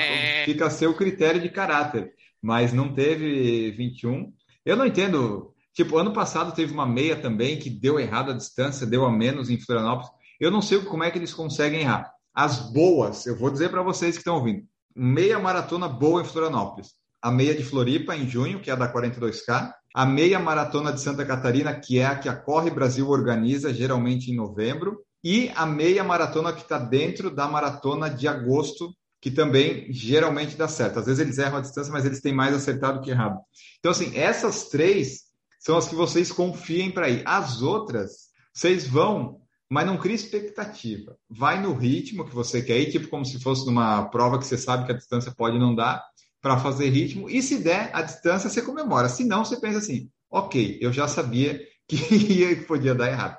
fica 0.46 0.66
a 0.66 0.70
seu 0.70 0.94
critério 0.94 1.42
de 1.42 1.50
caráter 1.50 2.10
mas 2.44 2.74
não 2.74 2.92
teve 2.92 3.70
21. 3.70 4.30
Eu 4.66 4.76
não 4.76 4.84
entendo. 4.84 5.54
Tipo, 5.72 5.96
ano 5.96 6.12
passado 6.12 6.54
teve 6.54 6.74
uma 6.74 6.84
meia 6.84 7.16
também 7.16 7.58
que 7.58 7.70
deu 7.70 7.98
errado 7.98 8.30
a 8.30 8.36
distância, 8.36 8.86
deu 8.86 9.06
a 9.06 9.10
menos 9.10 9.48
em 9.48 9.58
Florianópolis. 9.58 10.10
Eu 10.38 10.50
não 10.50 10.60
sei 10.60 10.78
como 10.80 11.02
é 11.02 11.10
que 11.10 11.16
eles 11.16 11.32
conseguem 11.32 11.80
errar. 11.80 12.12
As 12.34 12.70
boas, 12.70 13.24
eu 13.24 13.34
vou 13.34 13.50
dizer 13.50 13.70
para 13.70 13.82
vocês 13.82 14.14
que 14.14 14.20
estão 14.20 14.36
ouvindo. 14.36 14.62
Meia 14.94 15.38
maratona 15.38 15.88
boa 15.88 16.20
em 16.20 16.26
Florianópolis. 16.26 16.90
A 17.22 17.30
meia 17.30 17.54
de 17.54 17.64
Floripa 17.64 18.14
em 18.14 18.28
junho, 18.28 18.60
que 18.60 18.68
é 18.68 18.74
a 18.74 18.76
da 18.76 18.92
42K. 18.92 19.72
A 19.94 20.04
meia 20.04 20.38
maratona 20.38 20.92
de 20.92 21.00
Santa 21.00 21.24
Catarina, 21.24 21.74
que 21.74 21.98
é 21.98 22.04
a 22.04 22.18
que 22.18 22.28
a 22.28 22.36
Corre 22.36 22.70
Brasil 22.70 23.08
organiza, 23.08 23.72
geralmente 23.72 24.30
em 24.30 24.36
novembro. 24.36 25.00
E 25.24 25.50
a 25.56 25.64
meia 25.64 26.04
maratona 26.04 26.52
que 26.52 26.60
está 26.60 26.78
dentro 26.78 27.34
da 27.34 27.48
maratona 27.48 28.10
de 28.10 28.28
agosto, 28.28 28.94
que 29.24 29.30
também 29.30 29.90
geralmente 29.90 30.54
dá 30.54 30.68
certo. 30.68 30.98
Às 30.98 31.06
vezes 31.06 31.18
eles 31.18 31.38
erram 31.38 31.56
a 31.56 31.62
distância, 31.62 31.90
mas 31.90 32.04
eles 32.04 32.20
têm 32.20 32.34
mais 32.34 32.54
acertado 32.54 33.00
que 33.00 33.08
errado. 33.10 33.40
Então, 33.78 33.90
assim, 33.90 34.14
essas 34.14 34.68
três 34.68 35.22
são 35.58 35.78
as 35.78 35.88
que 35.88 35.94
vocês 35.94 36.30
confiem 36.30 36.90
para 36.90 37.08
ir. 37.08 37.22
As 37.24 37.62
outras, 37.62 38.28
vocês 38.52 38.86
vão, 38.86 39.40
mas 39.66 39.86
não 39.86 39.96
cria 39.96 40.14
expectativa. 40.14 41.16
Vai 41.26 41.58
no 41.58 41.72
ritmo 41.72 42.26
que 42.26 42.34
você 42.34 42.60
quer 42.60 42.78
ir, 42.78 42.90
tipo 42.90 43.08
como 43.08 43.24
se 43.24 43.40
fosse 43.40 43.64
numa 43.64 44.04
prova 44.10 44.38
que 44.38 44.44
você 44.44 44.58
sabe 44.58 44.84
que 44.84 44.92
a 44.92 44.96
distância 44.96 45.32
pode 45.34 45.58
não 45.58 45.74
dar 45.74 46.04
para 46.42 46.58
fazer 46.58 46.90
ritmo. 46.90 47.30
E 47.30 47.40
se 47.40 47.62
der 47.62 47.88
a 47.94 48.02
distância, 48.02 48.50
você 48.50 48.60
comemora. 48.60 49.08
Se 49.08 49.24
não, 49.24 49.42
você 49.42 49.58
pensa 49.58 49.78
assim: 49.78 50.10
ok, 50.30 50.76
eu 50.82 50.92
já 50.92 51.08
sabia 51.08 51.58
que, 51.88 51.96
que 51.96 52.56
podia 52.66 52.94
dar 52.94 53.08
errado. 53.08 53.38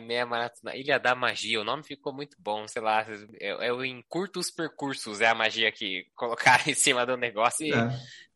Meia 0.00 0.26
maratona. 0.26 0.76
Ilha 0.76 0.98
da 0.98 1.14
Magia, 1.14 1.60
o 1.60 1.64
nome 1.64 1.82
ficou 1.82 2.12
muito 2.12 2.36
bom, 2.38 2.66
sei 2.66 2.82
lá. 2.82 3.06
É, 3.40 3.66
é 3.66 3.72
o 3.72 3.84
Encurta 3.84 4.38
os 4.38 4.50
Percursos, 4.50 5.20
é 5.20 5.28
a 5.28 5.34
magia 5.34 5.70
que 5.72 6.06
colocaram 6.14 6.64
em 6.66 6.74
cima 6.74 7.06
do 7.06 7.16
negócio. 7.16 7.66
E, 7.66 7.72
é. 7.72 7.90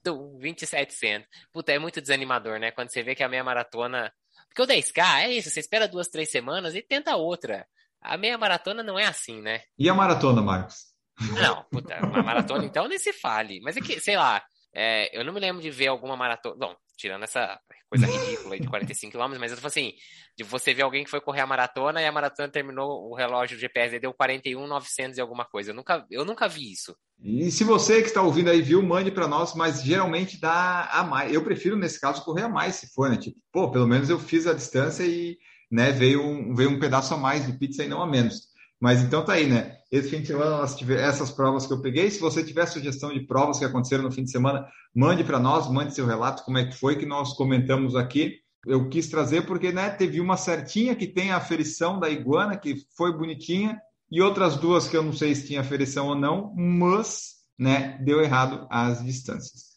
2700. 0.05 1.29
Puta, 1.53 1.73
é 1.73 1.79
muito 1.79 2.01
desanimador, 2.01 2.59
né? 2.59 2.71
Quando 2.71 2.91
você 2.91 3.03
vê 3.03 3.15
que 3.15 3.23
a 3.23 3.29
meia 3.29 3.43
maratona. 3.43 4.13
Porque 4.49 4.63
o 4.63 4.67
10K 4.67 5.25
é 5.25 5.33
isso, 5.33 5.51
você 5.51 5.61
espera 5.61 5.89
duas, 5.89 6.09
três 6.09 6.31
semanas 6.31 6.75
e 6.75 6.83
tenta 6.83 7.17
outra. 7.17 7.67
A 8.01 8.17
meia 8.17 8.39
maratona 8.39 8.83
não 8.83 8.99
é 8.99 9.05
assim, 9.05 9.43
né? 9.43 9.63
E 9.79 9.89
a 9.89 9.95
maratona, 9.95 10.41
Marcos? 10.41 10.95
Não, 11.41 11.65
puta, 11.71 11.97
a 11.97 12.23
maratona 12.23 12.65
então 12.65 12.89
nem 12.89 12.99
se 12.99 13.13
fale. 13.13 13.61
Mas 13.61 13.77
é 13.77 13.81
que, 13.81 14.01
sei 14.01 14.17
lá, 14.17 14.43
é, 14.75 15.19
eu 15.19 15.25
não 15.25 15.33
me 15.33 15.41
lembro 15.41 15.61
de 15.61 15.71
ver 15.71 15.89
alguma 15.89 16.17
maratona. 16.17 16.57
Bom, 16.57 16.77
tirando 16.97 17.25
essa 17.25 17.61
coisa 17.89 18.07
ridícula 18.07 18.59
de 18.59 18.67
45 18.67 19.13
km, 19.13 19.39
mas 19.39 19.53
eu 19.53 19.59
tô 19.59 19.67
assim, 19.67 19.93
de 20.37 20.43
você 20.43 20.75
ver 20.75 20.83
alguém 20.83 21.05
que 21.05 21.11
foi 21.11 21.21
correr 21.21 21.41
a 21.41 21.47
maratona 21.47 22.01
e 22.01 22.07
a 22.07 22.13
maratona 22.13 22.49
terminou, 22.49 23.11
o 23.11 23.15
relógio 23.15 23.57
do 23.57 23.61
GPS 23.61 23.99
deu 23.99 24.13
41,900 24.13 25.19
e 25.19 25.21
alguma 25.21 25.45
coisa. 25.45 25.71
Eu 25.71 25.75
nunca, 25.75 26.07
eu 26.11 26.25
nunca 26.25 26.49
vi 26.49 26.73
isso. 26.73 26.97
E 27.23 27.51
se 27.51 27.65
você 27.65 28.03
que 28.03 28.09
está 28.09 28.23
ouvindo 28.23 28.51
aí 28.51 28.61
viu, 28.61 28.83
mande 28.83 29.11
para 29.11 29.29
nós, 29.29 29.55
mas 29.55 29.83
geralmente 29.83 30.41
dá 30.41 30.89
a 30.91 31.05
mais. 31.05 31.33
Eu 31.33 31.45
prefiro, 31.45 31.77
nesse 31.77 32.01
caso, 32.01 32.25
correr 32.25 32.43
a 32.43 32.49
mais, 32.49 32.77
se 32.77 32.93
for, 32.93 33.09
né? 33.09 33.17
Tipo, 33.17 33.39
pô, 33.53 33.71
pelo 33.71 33.87
menos 33.87 34.11
eu 34.11 34.19
fiz 34.19 34.47
a 34.47 34.55
distância 34.55 35.05
e 35.05 35.39
né, 35.71 35.93
veio, 35.93 36.23
um, 36.23 36.55
veio 36.55 36.71
um 36.71 36.79
pedaço 36.79 37.15
a 37.15 37.17
mais 37.17 37.47
de 37.47 37.59
pizza 37.59 37.85
e 37.85 37.89
não 37.89 38.03
a 38.03 38.07
menos. 38.07 38.49
Mas 38.81 39.03
então 39.03 39.25
tá 39.25 39.35
aí, 39.35 39.47
né? 39.47 39.77
Esse 39.91 40.11
fim 40.11 40.21
de 40.21 40.27
semana 40.27 40.59
nós 40.59 40.77
tivemos 40.77 41.03
essas 41.03 41.31
provas 41.31 41.67
que 41.67 41.73
eu 41.73 41.81
peguei. 41.81 42.11
Se 42.11 42.21
você 42.21 42.45
tiver 42.45 42.67
sugestão 42.67 43.13
de 43.13 43.21
provas 43.21 43.59
que 43.59 43.65
aconteceram 43.65 44.05
no 44.05 44.13
fim 44.13 44.25
de 44.25 44.31
semana, 44.31 44.67
mande 44.95 45.25
para 45.25 45.39
nós, 45.39 45.71
mande 45.71 45.95
seu 45.95 46.07
relato, 46.07 46.45
como 46.45 46.59
é 46.59 46.67
que 46.67 46.77
foi 46.77 46.97
que 46.97 47.07
nós 47.07 47.33
comentamos 47.33 47.97
aqui. 47.97 48.35
Eu 48.67 48.89
quis 48.89 49.09
trazer 49.09 49.47
porque 49.47 49.73
né, 49.73 49.91
teve 49.91 50.21
uma 50.21 50.37
certinha 50.37 50.95
que 50.95 51.07
tem 51.07 51.31
a 51.31 51.37
aferição 51.37 51.99
da 52.01 52.11
iguana, 52.11 52.57
que 52.57 52.83
foi 52.97 53.17
bonitinha, 53.17 53.81
e 54.11 54.21
outras 54.21 54.57
duas 54.57 54.89
que 54.89 54.97
eu 54.97 55.03
não 55.03 55.13
sei 55.13 55.35
se 55.35 55.47
tinha 55.47 55.61
aferição 55.61 56.09
ou 56.09 56.15
não, 56.15 56.53
mas 56.55 57.37
né, 57.59 57.99
deu 58.05 58.21
errado 58.21 58.67
as 58.69 59.05
distâncias. 59.05 59.77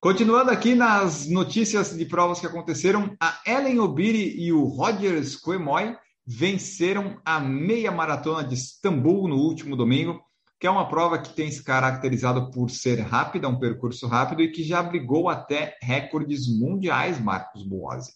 Continuando 0.00 0.50
aqui 0.50 0.74
nas 0.74 1.28
notícias 1.28 1.96
de 1.96 2.06
provas 2.06 2.40
que 2.40 2.46
aconteceram, 2.46 3.14
a 3.20 3.38
Ellen 3.46 3.80
Obiri 3.80 4.34
e 4.38 4.52
o 4.52 4.64
Roger 4.64 5.22
Squemoy 5.24 5.96
venceram 6.32 7.20
a 7.24 7.40
meia 7.40 7.90
maratona 7.90 8.46
de 8.46 8.54
Istambul 8.54 9.26
no 9.26 9.34
último 9.34 9.76
domingo. 9.76 10.24
que 10.60 10.66
é 10.66 10.70
uma 10.70 10.88
prova 10.88 11.18
que 11.18 11.34
tem 11.34 11.50
se 11.50 11.64
caracterizado 11.64 12.50
por 12.50 12.68
ser 12.70 13.00
rápida, 13.00 13.48
um 13.48 13.58
percurso 13.58 14.06
rápido 14.06 14.42
e 14.42 14.52
que 14.52 14.62
já 14.62 14.82
brigou 14.82 15.30
até 15.30 15.78
recordes 15.82 16.46
mundiais, 16.46 17.18
Marcos 17.18 17.66
Boazzi. 17.66 18.12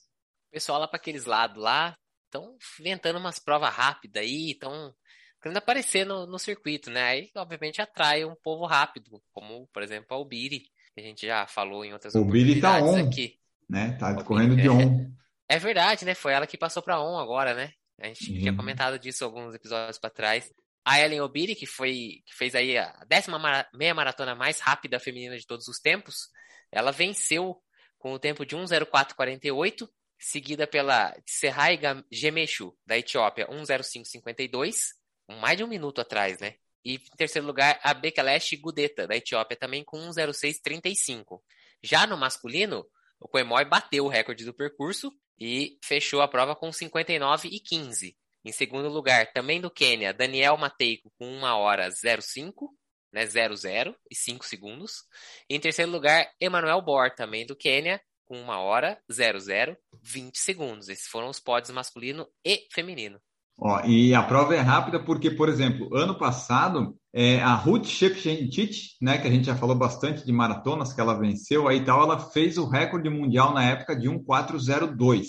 Pessoal 0.52 0.78
lá 0.78 0.87
para 0.87 0.99
aqueles 0.99 1.25
lados 1.25 1.56
lá 1.56 1.97
estão 2.26 2.54
inventando 2.78 3.18
umas 3.18 3.38
provas 3.38 3.73
rápidas 3.73 4.23
aí, 4.23 4.50
estão 4.50 4.94
querendo 5.40 5.56
aparecer 5.56 6.04
no, 6.04 6.26
no 6.26 6.38
circuito, 6.38 6.90
né? 6.90 7.02
Aí, 7.02 7.30
obviamente, 7.35 7.80
atrai 7.80 8.26
um 8.26 8.37
povo 8.37 8.66
rápido, 8.66 9.23
como, 9.33 9.66
por 9.73 9.83
exemplo, 9.83 10.09
a 10.11 10.21
Ubiri, 10.21 10.64
que 10.94 11.00
a 11.00 11.02
gente 11.02 11.26
já 11.26 11.47
falou 11.47 11.83
em 11.83 11.94
outras 11.94 12.14
o 12.14 12.21
oportunidades 12.21 12.90
tá 12.90 12.97
on, 12.97 13.09
aqui. 13.09 13.38
Né? 13.68 13.92
Tá 13.99 14.23
correndo 14.23 14.54
de 14.54 14.68
on. 14.68 15.11
É, 15.49 15.56
é 15.56 15.59
verdade, 15.59 16.04
né? 16.04 16.14
Foi 16.14 16.35
ela 16.35 16.47
que 16.47 16.59
passou 16.59 16.83
para 16.83 17.00
on 17.00 17.18
agora, 17.18 17.54
né? 17.54 17.73
A 18.01 18.07
gente 18.07 18.31
uhum. 18.31 18.39
tinha 18.39 18.57
comentado 18.57 18.99
disso 18.99 19.25
alguns 19.25 19.55
episódios 19.55 19.99
para 19.99 20.11
trás. 20.11 20.53
A 20.85 21.01
Ellen 21.01 21.23
Obiri, 21.23 21.55
que 21.55 21.67
foi 21.67 22.23
que 22.27 22.35
fez 22.35 22.55
aí 22.55 22.77
a 22.77 22.93
décima 23.07 23.41
meia 23.73 23.95
maratona 23.95 24.35
mais 24.35 24.61
rápida 24.61 25.01
feminina 25.01 25.37
de 25.37 25.47
todos 25.47 25.67
os 25.69 25.79
tempos, 25.79 26.29
ela 26.71 26.91
venceu 26.91 27.63
com 27.99 28.13
o 28.13 28.19
tempo 28.19 28.45
de 28.45 28.55
1:04:48, 28.55 29.89
seguida 30.19 30.67
pela 30.67 31.17
Serrai 31.27 31.81
Gemeshu 32.13 32.77
da 32.85 32.99
Etiópia, 32.99 33.47
1:05:52, 33.49 34.93
mais 35.41 35.57
de 35.57 35.65
um 35.65 35.69
minuto 35.69 36.01
atrás, 36.01 36.39
né? 36.39 36.57
E 36.85 36.97
em 36.97 37.17
terceiro 37.17 37.47
lugar, 37.47 37.81
a 37.83 37.95
Bekelesh 37.95 38.59
Gudeta 38.61 39.07
da 39.07 39.17
Etiópia 39.17 39.57
também 39.57 39.83
com 39.83 39.97
1:06:35. 39.99 41.43
Já 41.83 42.07
no 42.07 42.19
masculino, 42.19 42.85
o 43.19 43.27
Koemoi 43.27 43.65
bateu 43.65 44.05
o 44.05 44.09
recorde 44.09 44.45
do 44.45 44.53
percurso 44.53 45.11
e 45.38 45.79
fechou 45.83 46.21
a 46.21 46.29
prova 46.29 46.55
com 46.55 46.73
59 46.73 47.49
e 47.49 47.61
15. 47.61 48.17
Em 48.45 48.53
segundo 48.53 48.88
lugar, 48.88 49.33
também 49.33 49.61
do 49.61 49.71
Quênia, 49.71 50.12
Daniel 50.12 50.57
Mateico 50.57 51.11
com 51.19 51.26
1 51.26 51.45
hora 51.45 51.88
05, 51.91 52.76
né, 53.12 53.26
00 53.26 53.97
e 54.11 54.14
5 54.14 54.45
segundos. 54.45 55.05
Em 55.49 55.59
terceiro 55.59 55.91
lugar, 55.91 56.31
Emanuel 56.41 56.83
Bor, 56.83 57.11
também 57.14 57.47
do 57.47 57.57
Quênia, 57.57 58.00
com 58.26 58.37
1 58.37 58.49
hora 58.49 59.00
00, 59.11 59.76
20 60.03 60.38
segundos. 60.38 60.88
Esses 60.88 61.07
foram 61.07 61.29
os 61.29 61.41
pódios 61.41 61.71
masculino 61.71 62.29
e 62.45 62.67
feminino. 62.73 63.21
Ó, 63.56 63.80
e 63.84 64.14
a 64.14 64.23
prova 64.23 64.54
é 64.54 64.61
rápida 64.61 64.99
porque, 64.99 65.30
por 65.30 65.49
exemplo, 65.49 65.94
ano 65.96 66.18
passado, 66.18 66.96
é, 67.12 67.40
a 67.40 67.54
Ruth 67.54 67.87
Shepchentit, 67.87 68.96
né, 69.00 69.18
que 69.18 69.28
a 69.28 69.30
gente 69.30 69.46
já 69.46 69.54
falou 69.54 69.76
bastante 69.76 70.26
de 70.26 70.32
maratonas 70.32 70.92
que 70.92 71.00
ela 71.00 71.18
venceu, 71.18 71.68
aí 71.68 71.84
tal, 71.84 72.02
ela 72.02 72.18
fez 72.18 72.58
o 72.58 72.66
recorde 72.66 73.08
mundial 73.08 73.54
na 73.54 73.64
época 73.64 73.94
de 73.94 74.08
1.402. 74.08 75.26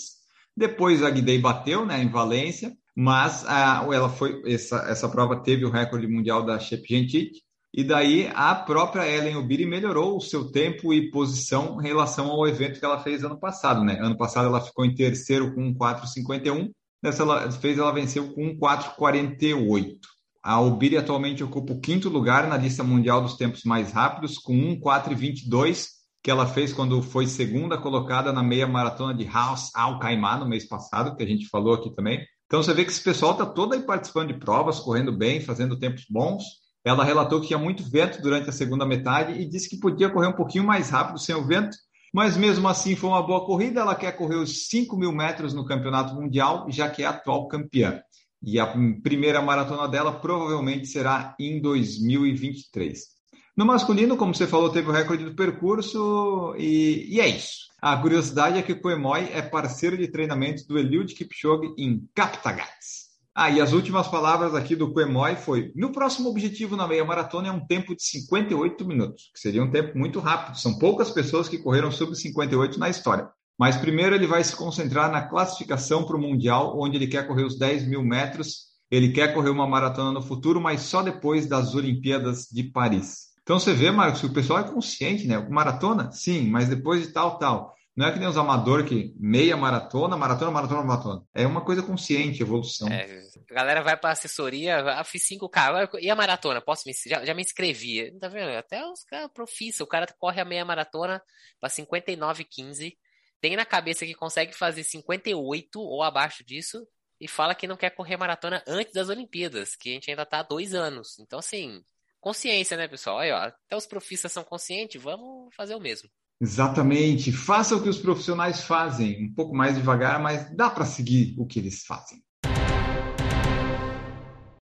Depois 0.56 1.02
a 1.02 1.10
Guidei 1.10 1.38
bateu, 1.38 1.86
né, 1.86 2.02
em 2.02 2.08
Valência, 2.08 2.72
mas 2.96 3.44
a, 3.46 3.86
ela 3.92 4.08
foi 4.08 4.42
essa, 4.46 4.78
essa 4.88 5.08
prova 5.08 5.42
teve 5.42 5.64
o 5.64 5.70
recorde 5.70 6.08
mundial 6.08 6.44
da 6.44 6.58
Shepchentit, 6.58 7.42
e 7.72 7.84
daí 7.84 8.30
a 8.34 8.54
própria 8.54 9.06
Ellen 9.06 9.36
Obiri 9.36 9.66
melhorou 9.66 10.16
o 10.16 10.20
seu 10.20 10.50
tempo 10.50 10.94
e 10.94 11.10
posição 11.10 11.78
em 11.78 11.84
relação 11.84 12.30
ao 12.30 12.48
evento 12.48 12.80
que 12.80 12.84
ela 12.86 12.98
fez 12.98 13.22
ano 13.22 13.38
passado, 13.38 13.84
né? 13.84 13.98
Ano 14.00 14.16
passado 14.16 14.46
ela 14.46 14.62
ficou 14.62 14.84
em 14.86 14.94
terceiro 14.94 15.54
com 15.54 15.74
1.451, 15.74 16.70
Nessa 17.06 17.24
vez 17.60 17.78
ela 17.78 17.92
venceu 17.92 18.34
com 18.34 18.48
1,448. 18.58 20.08
A 20.42 20.60
Ubiri 20.60 20.96
atualmente 20.96 21.44
ocupa 21.44 21.72
o 21.72 21.80
quinto 21.80 22.08
lugar 22.08 22.48
na 22.48 22.56
lista 22.56 22.82
mundial 22.82 23.22
dos 23.22 23.36
tempos 23.36 23.62
mais 23.62 23.92
rápidos, 23.92 24.38
com 24.38 24.52
1,422, 24.52 25.90
que 26.20 26.32
ela 26.32 26.48
fez 26.48 26.72
quando 26.72 27.00
foi 27.00 27.28
segunda 27.28 27.78
colocada 27.78 28.32
na 28.32 28.42
meia 28.42 28.66
maratona 28.66 29.14
de 29.14 29.22
House 29.22 29.70
Al 29.72 30.00
Caimá 30.00 30.36
no 30.36 30.48
mês 30.48 30.66
passado, 30.66 31.14
que 31.14 31.22
a 31.22 31.26
gente 31.26 31.46
falou 31.46 31.74
aqui 31.74 31.94
também. 31.94 32.26
Então 32.46 32.60
você 32.60 32.74
vê 32.74 32.84
que 32.84 32.90
esse 32.90 33.04
pessoal 33.04 33.30
está 33.30 33.46
todo 33.46 33.74
aí 33.74 33.82
participando 33.82 34.32
de 34.32 34.40
provas, 34.40 34.80
correndo 34.80 35.16
bem, 35.16 35.40
fazendo 35.40 35.78
tempos 35.78 36.06
bons. 36.10 36.42
Ela 36.84 37.04
relatou 37.04 37.40
que 37.40 37.46
tinha 37.46 37.58
muito 37.58 37.88
vento 37.88 38.20
durante 38.20 38.50
a 38.50 38.52
segunda 38.52 38.84
metade 38.84 39.40
e 39.40 39.48
disse 39.48 39.70
que 39.70 39.78
podia 39.78 40.10
correr 40.10 40.26
um 40.26 40.32
pouquinho 40.32 40.64
mais 40.64 40.90
rápido 40.90 41.20
sem 41.20 41.36
o 41.36 41.46
vento, 41.46 41.76
mas 42.12 42.36
mesmo 42.36 42.68
assim 42.68 42.96
foi 42.96 43.10
uma 43.10 43.22
boa 43.22 43.44
corrida. 43.44 43.80
Ela 43.80 43.94
quer 43.94 44.12
correr 44.16 44.36
os 44.36 44.68
5 44.68 44.96
mil 44.96 45.12
metros 45.12 45.52
no 45.52 45.64
campeonato 45.64 46.14
mundial, 46.14 46.66
já 46.68 46.88
que 46.88 47.02
é 47.02 47.06
atual 47.06 47.48
campeã. 47.48 48.00
E 48.42 48.60
a 48.60 48.66
primeira 49.02 49.42
maratona 49.42 49.88
dela 49.88 50.12
provavelmente 50.12 50.86
será 50.86 51.34
em 51.38 51.60
2023. 51.60 53.16
No 53.56 53.64
masculino, 53.64 54.16
como 54.16 54.34
você 54.34 54.46
falou, 54.46 54.68
teve 54.70 54.88
o 54.88 54.92
recorde 54.92 55.24
do 55.24 55.34
percurso 55.34 56.54
e, 56.58 57.06
e 57.08 57.20
é 57.20 57.28
isso. 57.28 57.66
A 57.80 57.96
curiosidade 57.96 58.58
é 58.58 58.62
que 58.62 58.72
o 58.72 58.80
Koemoi 58.80 59.30
é 59.32 59.40
parceiro 59.40 59.96
de 59.96 60.08
treinamento 60.08 60.66
do 60.66 60.78
Eliud 60.78 61.14
Kipchoge 61.14 61.74
em 61.78 62.06
Kaptagat. 62.14 63.05
Ah, 63.38 63.50
e 63.50 63.60
as 63.60 63.74
últimas 63.74 64.08
palavras 64.08 64.54
aqui 64.54 64.74
do 64.74 64.94
Quemoy 64.94 65.36
foi: 65.36 65.70
meu 65.76 65.92
próximo 65.92 66.30
objetivo 66.30 66.74
na 66.74 66.88
meia 66.88 67.04
maratona 67.04 67.48
é 67.48 67.52
um 67.52 67.66
tempo 67.66 67.94
de 67.94 68.02
58 68.02 68.82
minutos, 68.86 69.30
que 69.34 69.38
seria 69.38 69.62
um 69.62 69.70
tempo 69.70 69.98
muito 69.98 70.20
rápido. 70.20 70.58
São 70.58 70.78
poucas 70.78 71.10
pessoas 71.10 71.46
que 71.46 71.58
correram 71.58 71.92
sub 71.92 72.16
58 72.16 72.80
na 72.80 72.88
história. 72.88 73.28
Mas 73.58 73.76
primeiro 73.76 74.14
ele 74.14 74.26
vai 74.26 74.42
se 74.42 74.56
concentrar 74.56 75.12
na 75.12 75.20
classificação 75.20 76.06
para 76.06 76.16
o 76.16 76.18
Mundial, 76.18 76.80
onde 76.80 76.96
ele 76.96 77.06
quer 77.06 77.26
correr 77.26 77.44
os 77.44 77.58
10 77.58 77.86
mil 77.86 78.02
metros. 78.02 78.68
Ele 78.90 79.12
quer 79.12 79.34
correr 79.34 79.50
uma 79.50 79.66
maratona 79.66 80.12
no 80.12 80.22
futuro, 80.22 80.58
mas 80.58 80.80
só 80.80 81.02
depois 81.02 81.46
das 81.46 81.74
Olimpíadas 81.74 82.46
de 82.50 82.62
Paris. 82.62 83.26
Então 83.42 83.60
você 83.60 83.74
vê, 83.74 83.90
Marcos, 83.90 84.20
que 84.22 84.26
o 84.26 84.32
pessoal 84.32 84.60
é 84.60 84.64
consciente, 84.64 85.26
né? 85.26 85.38
Maratona, 85.50 86.10
sim, 86.10 86.48
mas 86.48 86.70
depois 86.70 87.02
de 87.02 87.12
tal, 87.12 87.38
tal. 87.38 87.75
Não 87.96 88.06
é 88.06 88.12
que 88.12 88.18
nem 88.18 88.28
os 88.28 88.36
amadores 88.36 88.86
que 88.86 89.14
meia 89.18 89.56
maratona, 89.56 90.18
maratona, 90.18 90.50
maratona, 90.50 90.82
maratona. 90.82 91.26
É 91.32 91.46
uma 91.46 91.64
coisa 91.64 91.82
consciente, 91.82 92.42
evolução. 92.42 92.88
É, 92.88 93.22
a 93.50 93.54
galera 93.54 93.82
vai 93.82 93.96
para 93.96 94.10
assessoria, 94.10 94.80
ah, 94.80 95.02
fiz 95.02 95.26
5K, 95.26 95.88
e 96.02 96.10
a 96.10 96.14
maratona? 96.14 96.60
Posso 96.60 96.82
me, 96.86 96.92
já, 97.06 97.24
já 97.24 97.32
me 97.32 97.40
inscrevi. 97.40 98.12
Tá 98.18 98.28
vendo? 98.28 98.50
Até 98.50 98.84
os 98.86 99.02
caras 99.02 99.30
profissa, 99.32 99.82
o 99.82 99.86
cara 99.86 100.06
corre 100.18 100.42
a 100.42 100.44
meia 100.44 100.62
maratona 100.62 101.22
para 101.58 101.70
59,15, 101.70 102.92
tem 103.40 103.56
na 103.56 103.64
cabeça 103.64 104.04
que 104.04 104.14
consegue 104.14 104.52
fazer 104.52 104.84
58 104.84 105.80
ou 105.80 106.02
abaixo 106.02 106.44
disso, 106.44 106.86
e 107.18 107.26
fala 107.26 107.54
que 107.54 107.66
não 107.66 107.78
quer 107.78 107.90
correr 107.90 108.18
maratona 108.18 108.62
antes 108.66 108.92
das 108.92 109.08
Olimpíadas, 109.08 109.74
que 109.74 109.88
a 109.88 109.92
gente 109.92 110.10
ainda 110.10 110.26
tá 110.26 110.40
há 110.40 110.42
dois 110.42 110.74
anos. 110.74 111.18
Então, 111.18 111.38
assim, 111.38 111.82
consciência, 112.20 112.76
né, 112.76 112.86
pessoal? 112.88 113.20
Aí, 113.20 113.32
ó, 113.32 113.38
até 113.38 113.74
os 113.74 113.86
profissas 113.86 114.32
são 114.32 114.44
conscientes, 114.44 115.00
vamos 115.00 115.54
fazer 115.54 115.74
o 115.74 115.80
mesmo. 115.80 116.10
Exatamente. 116.40 117.32
Faça 117.32 117.74
o 117.74 117.82
que 117.82 117.88
os 117.88 117.98
profissionais 117.98 118.62
fazem, 118.62 119.24
um 119.24 119.34
pouco 119.34 119.54
mais 119.54 119.76
devagar, 119.76 120.20
mas 120.22 120.54
dá 120.54 120.68
para 120.68 120.84
seguir 120.84 121.34
o 121.38 121.46
que 121.46 121.58
eles 121.58 121.84
fazem. 121.84 122.22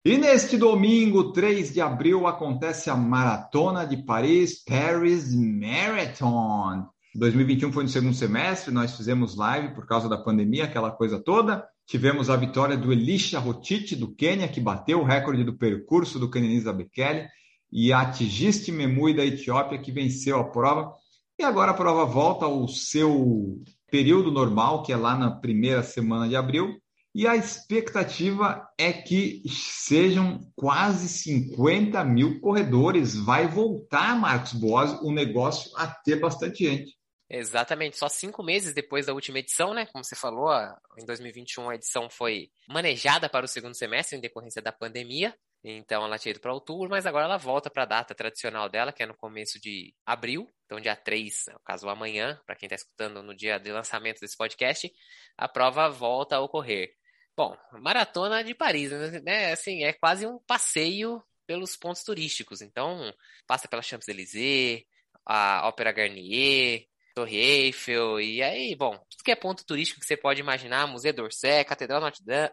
E 0.03 0.17
neste 0.17 0.57
domingo, 0.57 1.31
3 1.33 1.73
de 1.73 1.81
abril, 1.81 2.25
acontece 2.25 2.89
a 2.89 2.95
Maratona 2.95 3.85
de 3.85 3.97
Paris, 3.97 4.63
Paris 4.63 5.35
Marathon. 5.35 6.88
2021 7.13 7.71
foi 7.71 7.83
no 7.83 7.89
segundo 7.89 8.13
semestre, 8.13 8.73
nós 8.73 8.95
fizemos 8.95 9.35
live 9.35 9.75
por 9.75 9.85
causa 9.85 10.07
da 10.07 10.17
pandemia, 10.17 10.63
aquela 10.63 10.89
coisa 10.89 11.19
toda. 11.19 11.67
Tivemos 11.85 12.29
a 12.29 12.35
vitória 12.35 12.77
do 12.77 12.93
Elisha 12.93 13.39
Rotich, 13.39 13.95
do 13.95 14.13
Quênia, 14.15 14.47
que 14.47 14.61
bateu 14.61 15.01
o 15.01 15.03
recorde 15.03 15.43
do 15.43 15.57
percurso 15.57 16.17
do 16.17 16.29
Kenenisa 16.29 16.71
Bekele, 16.71 17.27
e 17.71 17.91
a 17.91 18.09
Tigiste 18.09 18.71
Memui, 18.71 19.13
da 19.13 19.25
Etiópia, 19.25 19.79
que 19.79 19.91
venceu 19.91 20.39
a 20.39 20.43
prova. 20.45 20.93
E 21.39 21.43
agora 21.46 21.72
a 21.72 21.74
prova 21.74 22.03
volta 22.03 22.43
ao 22.43 22.67
seu 22.67 23.63
período 23.89 24.29
normal, 24.29 24.84
que 24.84 24.91
é 24.91 24.98
lá 24.98 25.15
na 25.15 25.31
primeira 25.31 25.81
semana 25.81 26.27
de 26.27 26.36
abril, 26.36 26.77
e 27.15 27.25
a 27.25 27.34
expectativa 27.38 28.69
é 28.77 28.91
que 28.91 29.41
sejam 29.48 30.41
quase 30.53 31.08
50 31.08 32.03
mil 32.03 32.41
corredores. 32.41 33.15
Vai 33.15 33.48
voltar, 33.48 34.19
Marcos 34.19 34.51
Boas, 34.51 34.91
o 35.01 35.13
negócio 35.13 35.72
a 35.77 35.88
ter 35.88 36.19
bastante 36.19 36.65
gente. 36.65 36.98
Exatamente, 37.29 37.96
só 37.96 38.10
cinco 38.10 38.43
meses 38.43 38.74
depois 38.74 39.05
da 39.05 39.13
última 39.13 39.39
edição, 39.39 39.74
né? 39.74 39.86
Como 39.86 40.03
você 40.03 40.17
falou, 40.17 40.51
em 40.98 41.05
2021 41.05 41.69
a 41.69 41.75
edição 41.75 42.10
foi 42.10 42.50
manejada 42.67 43.29
para 43.29 43.46
o 43.46 43.48
segundo 43.48 43.75
semestre 43.75 44.17
em 44.17 44.22
decorrência 44.22 44.62
da 44.62 44.74
pandemia. 44.74 45.34
Então 45.63 46.03
ela 46.03 46.17
tinha 46.17 46.31
ido 46.31 46.41
para 46.41 46.53
outubro, 46.53 46.89
mas 46.89 47.05
agora 47.05 47.24
ela 47.24 47.38
volta 47.38 47.69
para 47.69 47.84
a 47.84 47.86
data 47.86 48.13
tradicional 48.13 48.67
dela, 48.67 48.91
que 48.91 49.03
é 49.03 49.05
no 49.05 49.15
começo 49.15 49.58
de 49.58 49.93
abril. 50.05 50.50
Então, 50.69 50.79
dia 50.79 50.95
3, 50.95 51.45
no 51.51 51.59
caso 51.61 51.89
amanhã, 51.89 52.39
para 52.45 52.55
quem 52.55 52.67
está 52.67 52.75
escutando 52.75 53.23
no 53.23 53.35
dia 53.35 53.57
de 53.57 53.71
lançamento 53.71 54.19
desse 54.19 54.38
podcast, 54.38 54.93
a 55.35 55.47
prova 55.47 55.89
volta 55.89 56.35
a 56.35 56.41
ocorrer. 56.41 56.93
Bom, 57.35 57.57
Maratona 57.81 58.43
de 58.43 58.53
Paris, 58.53 58.91
né? 59.23 59.51
Assim, 59.51 59.83
é 59.83 59.93
quase 59.93 60.27
um 60.27 60.38
passeio 60.45 61.23
pelos 61.47 61.75
pontos 61.75 62.03
turísticos. 62.03 62.61
Então, 62.61 63.11
passa 63.47 63.67
pela 63.67 63.81
Champs-Élysées, 63.81 64.83
a 65.25 65.67
Ópera 65.67 65.91
Garnier, 65.91 66.85
Torre 67.15 67.38
Eiffel, 67.38 68.21
e 68.21 68.43
aí, 68.43 68.75
bom, 68.75 68.91
tudo 69.09 69.23
que 69.23 69.31
é 69.31 69.35
ponto 69.35 69.65
turístico 69.65 69.99
que 69.99 70.05
você 70.05 70.15
pode 70.15 70.39
imaginar, 70.39 70.85
Museu 70.85 71.11
d'Orsay, 71.11 71.65
Catedral 71.65 71.99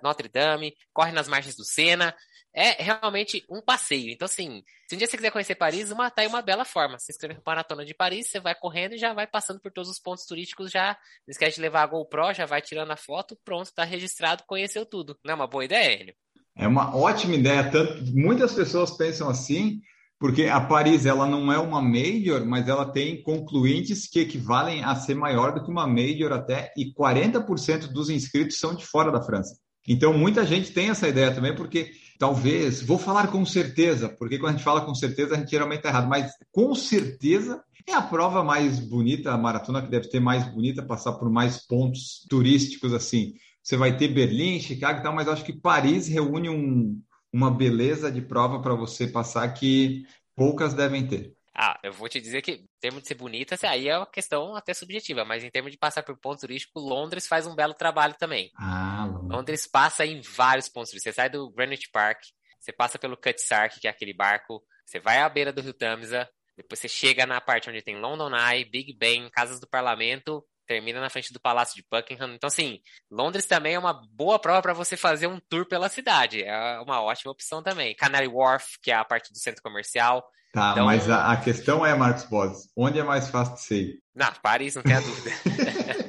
Notre 0.03 0.29
Dame, 0.31 0.75
corre 0.91 1.13
nas 1.13 1.29
margens 1.29 1.55
do 1.55 1.65
Sena, 1.65 2.17
é 2.57 2.83
realmente 2.83 3.45
um 3.51 3.61
passeio. 3.61 4.11
Então, 4.11 4.25
assim, 4.25 4.65
se 4.89 4.95
um 4.95 4.99
dia 4.99 5.07
você 5.07 5.17
quiser 5.19 5.31
conhecer 5.31 5.55
Paris, 5.55 5.91
uma, 5.91 6.11
tá 6.11 6.23
aí 6.23 6.27
uma 6.27 6.41
bela 6.41 6.65
forma. 6.65 6.99
Você 6.99 7.13
escreve 7.13 7.39
Maratona 7.45 7.85
de 7.85 7.93
Paris, 7.93 8.29
você 8.29 8.41
vai 8.41 8.55
correndo 8.55 8.95
e 8.95 8.99
já 8.99 9.13
vai 9.13 9.27
passando 9.27 9.61
por 9.61 9.71
todos 9.71 9.91
os 9.91 9.99
pontos 9.99 10.25
turísticos, 10.25 10.71
já 10.71 10.97
não 11.27 11.33
esquece 11.33 11.57
de 11.57 11.61
levar 11.61 11.83
a 11.83 11.87
GoPro, 11.87 12.33
já 12.33 12.47
vai 12.47 12.63
tirando 12.63 12.91
a 12.91 12.97
foto, 12.97 13.39
pronto, 13.45 13.75
tá 13.75 13.85
registrado, 13.85 14.43
conheceu 14.47 14.87
tudo. 14.87 15.19
Não 15.23 15.33
é 15.33 15.35
uma 15.35 15.47
boa 15.47 15.67
ideia, 15.67 16.01
Hélio? 16.01 16.15
É 16.57 16.67
uma 16.67 16.97
ótima 16.97 17.35
ideia. 17.35 17.71
Tanto, 17.71 18.03
muitas 18.15 18.55
pessoas 18.55 18.91
pensam 18.97 19.29
assim, 19.29 19.83
porque 20.19 20.45
a 20.45 20.59
Paris 20.59 21.05
ela 21.05 21.27
não 21.27 21.53
é 21.53 21.59
uma 21.59 21.83
major, 21.83 22.43
mas 22.47 22.69
ela 22.69 22.91
tem 22.91 23.23
concluintes 23.23 24.09
que 24.09 24.21
equivalem 24.21 24.83
a 24.83 24.95
ser 24.97 25.15
maior 25.15 25.53
do 25.53 25.63
que 25.63 25.71
uma 25.71 25.87
major 25.87 26.33
até, 26.33 26.73
e 26.75 26.91
40% 26.95 27.89
dos 27.89 28.09
inscritos 28.09 28.59
são 28.59 28.75
de 28.75 28.87
fora 28.87 29.13
da 29.13 29.21
França. 29.21 29.59
Então, 29.87 30.15
muita 30.15 30.45
gente 30.47 30.73
tem 30.73 30.89
essa 30.89 31.07
ideia 31.07 31.33
também, 31.33 31.55
porque 31.55 31.93
talvez, 32.19 32.83
vou 32.83 32.99
falar 32.99 33.29
com 33.29 33.45
certeza, 33.45 34.09
porque 34.09 34.39
quando 34.39 34.55
a 34.55 34.57
gente 34.57 34.65
fala 34.65 34.85
com 34.85 34.95
certeza, 34.95 35.35
a 35.35 35.39
gente 35.39 35.51
geralmente 35.51 35.79
está 35.79 35.91
errado, 35.91 36.09
mas 36.09 36.33
com 36.53 36.75
certeza 36.75 37.63
é 37.87 37.95
a 37.95 38.03
prova 38.03 38.43
mais 38.43 38.81
bonita, 38.81 39.33
a 39.33 39.39
maratona 39.39 39.81
que 39.81 39.91
deve 39.91 40.09
ter 40.09 40.19
mais 40.19 40.45
bonita, 40.53 40.83
passar 40.83 41.13
por 41.13 41.31
mais 41.31 41.65
pontos 41.67 42.27
turísticos 42.29 42.93
assim. 42.93 43.35
Você 43.63 43.77
vai 43.77 43.97
ter 43.97 44.09
Berlim, 44.09 44.61
Chicago 44.61 45.01
e 45.01 45.03
tal, 45.03 45.15
mas 45.15 45.29
acho 45.29 45.45
que 45.45 45.53
Paris 45.53 46.09
reúne 46.09 46.49
um, 46.49 47.01
uma 47.33 47.51
beleza 47.51 48.11
de 48.11 48.21
prova 48.21 48.61
para 48.61 48.75
você 48.75 49.07
passar 49.07 49.49
que 49.53 50.05
poucas 50.35 50.75
devem 50.75 51.07
ter. 51.07 51.36
Ah, 51.59 51.81
eu 51.83 51.91
vou 51.91 52.07
te 52.07 52.21
dizer 52.21 52.43
que, 52.43 52.53
em 52.53 52.69
termos 52.79 53.01
de 53.01 53.09
ser 53.09 53.15
bonita, 53.15 53.57
aí 53.67 53.89
é 53.89 53.97
uma 53.97 54.07
questão 54.07 54.55
até 54.55 54.75
subjetiva, 54.75 55.25
mas 55.25 55.43
em 55.43 55.51
termos 55.51 55.73
de 55.73 55.79
passar 55.79 56.03
por 56.03 56.15
ponto 56.19 56.41
turístico, 56.41 56.79
Londres 56.79 57.27
faz 57.27 57.47
um 57.47 57.55
belo 57.55 57.73
trabalho 57.73 58.15
também. 58.19 58.51
Ah, 58.59 59.07
Londres. 59.07 59.31
Londres 59.31 59.67
passa 59.67 60.05
em 60.05 60.21
vários 60.21 60.69
pontos 60.69 60.91
turísticos. 60.91 61.15
Você 61.15 61.17
sai 61.17 61.31
do 61.31 61.51
Greenwich 61.51 61.89
Park, 61.91 62.19
você 62.61 62.73
passa 62.73 62.99
pelo 62.99 63.17
Cutsark, 63.17 63.81
que 63.81 63.89
é 63.89 63.91
aquele 63.91 64.13
barco, 64.13 64.63
você 64.85 65.01
vai 65.01 65.19
à 65.19 65.29
beira 65.31 65.51
do 65.51 65.63
Rio 65.63 65.73
Tamisa, 65.73 66.29
depois 66.57 66.79
você 66.79 66.89
chega 66.89 67.25
na 67.25 67.41
parte 67.41 67.71
onde 67.71 67.81
tem 67.81 67.97
London 67.97 68.37
Eye, 68.37 68.65
Big 68.65 68.93
Ben, 68.95 69.31
Casas 69.31 69.59
do 69.59 69.67
Parlamento, 69.67 70.45
termina 70.67 71.01
na 71.01 71.09
frente 71.09 71.33
do 71.33 71.41
Palácio 71.41 71.77
de 71.77 71.87
Buckingham. 71.91 72.35
Então, 72.35 72.49
assim, 72.49 72.81
Londres 73.11 73.47
também 73.47 73.75
é 73.75 73.79
uma 73.79 73.95
boa 74.11 74.39
prova 74.39 74.61
para 74.61 74.73
você 74.75 74.97
fazer 74.97 75.27
um 75.27 75.41
tour 75.49 75.67
pela 75.67 75.89
cidade. 75.89 76.43
É 76.43 76.81
uma 76.81 77.01
ótima 77.01 77.33
opção 77.33 77.63
também. 77.63 77.95
Canary 77.95 78.29
Wharf, 78.29 78.79
que 78.83 78.91
é 78.91 78.95
a 78.95 79.05
parte 79.05 79.33
do 79.33 79.39
centro 79.39 79.63
comercial. 79.63 80.27
Tá, 80.57 80.71
então... 80.73 80.87
mas 80.87 81.11
a, 81.11 81.33
a, 81.33 81.37
questão 81.37 81.85
é, 81.85 81.95
Marcos 81.95 82.25
Boss, 82.25 82.71
onde 82.75 82.99
é 82.99 83.05
mais 83.05 83.29
fácil 83.29 83.57
de 83.57 83.61
ser? 83.61 83.99
Não, 84.15 84.33
Paris, 84.43 84.75
não 84.75 84.83
tenha 84.83 85.03
dúvida. 85.03 85.31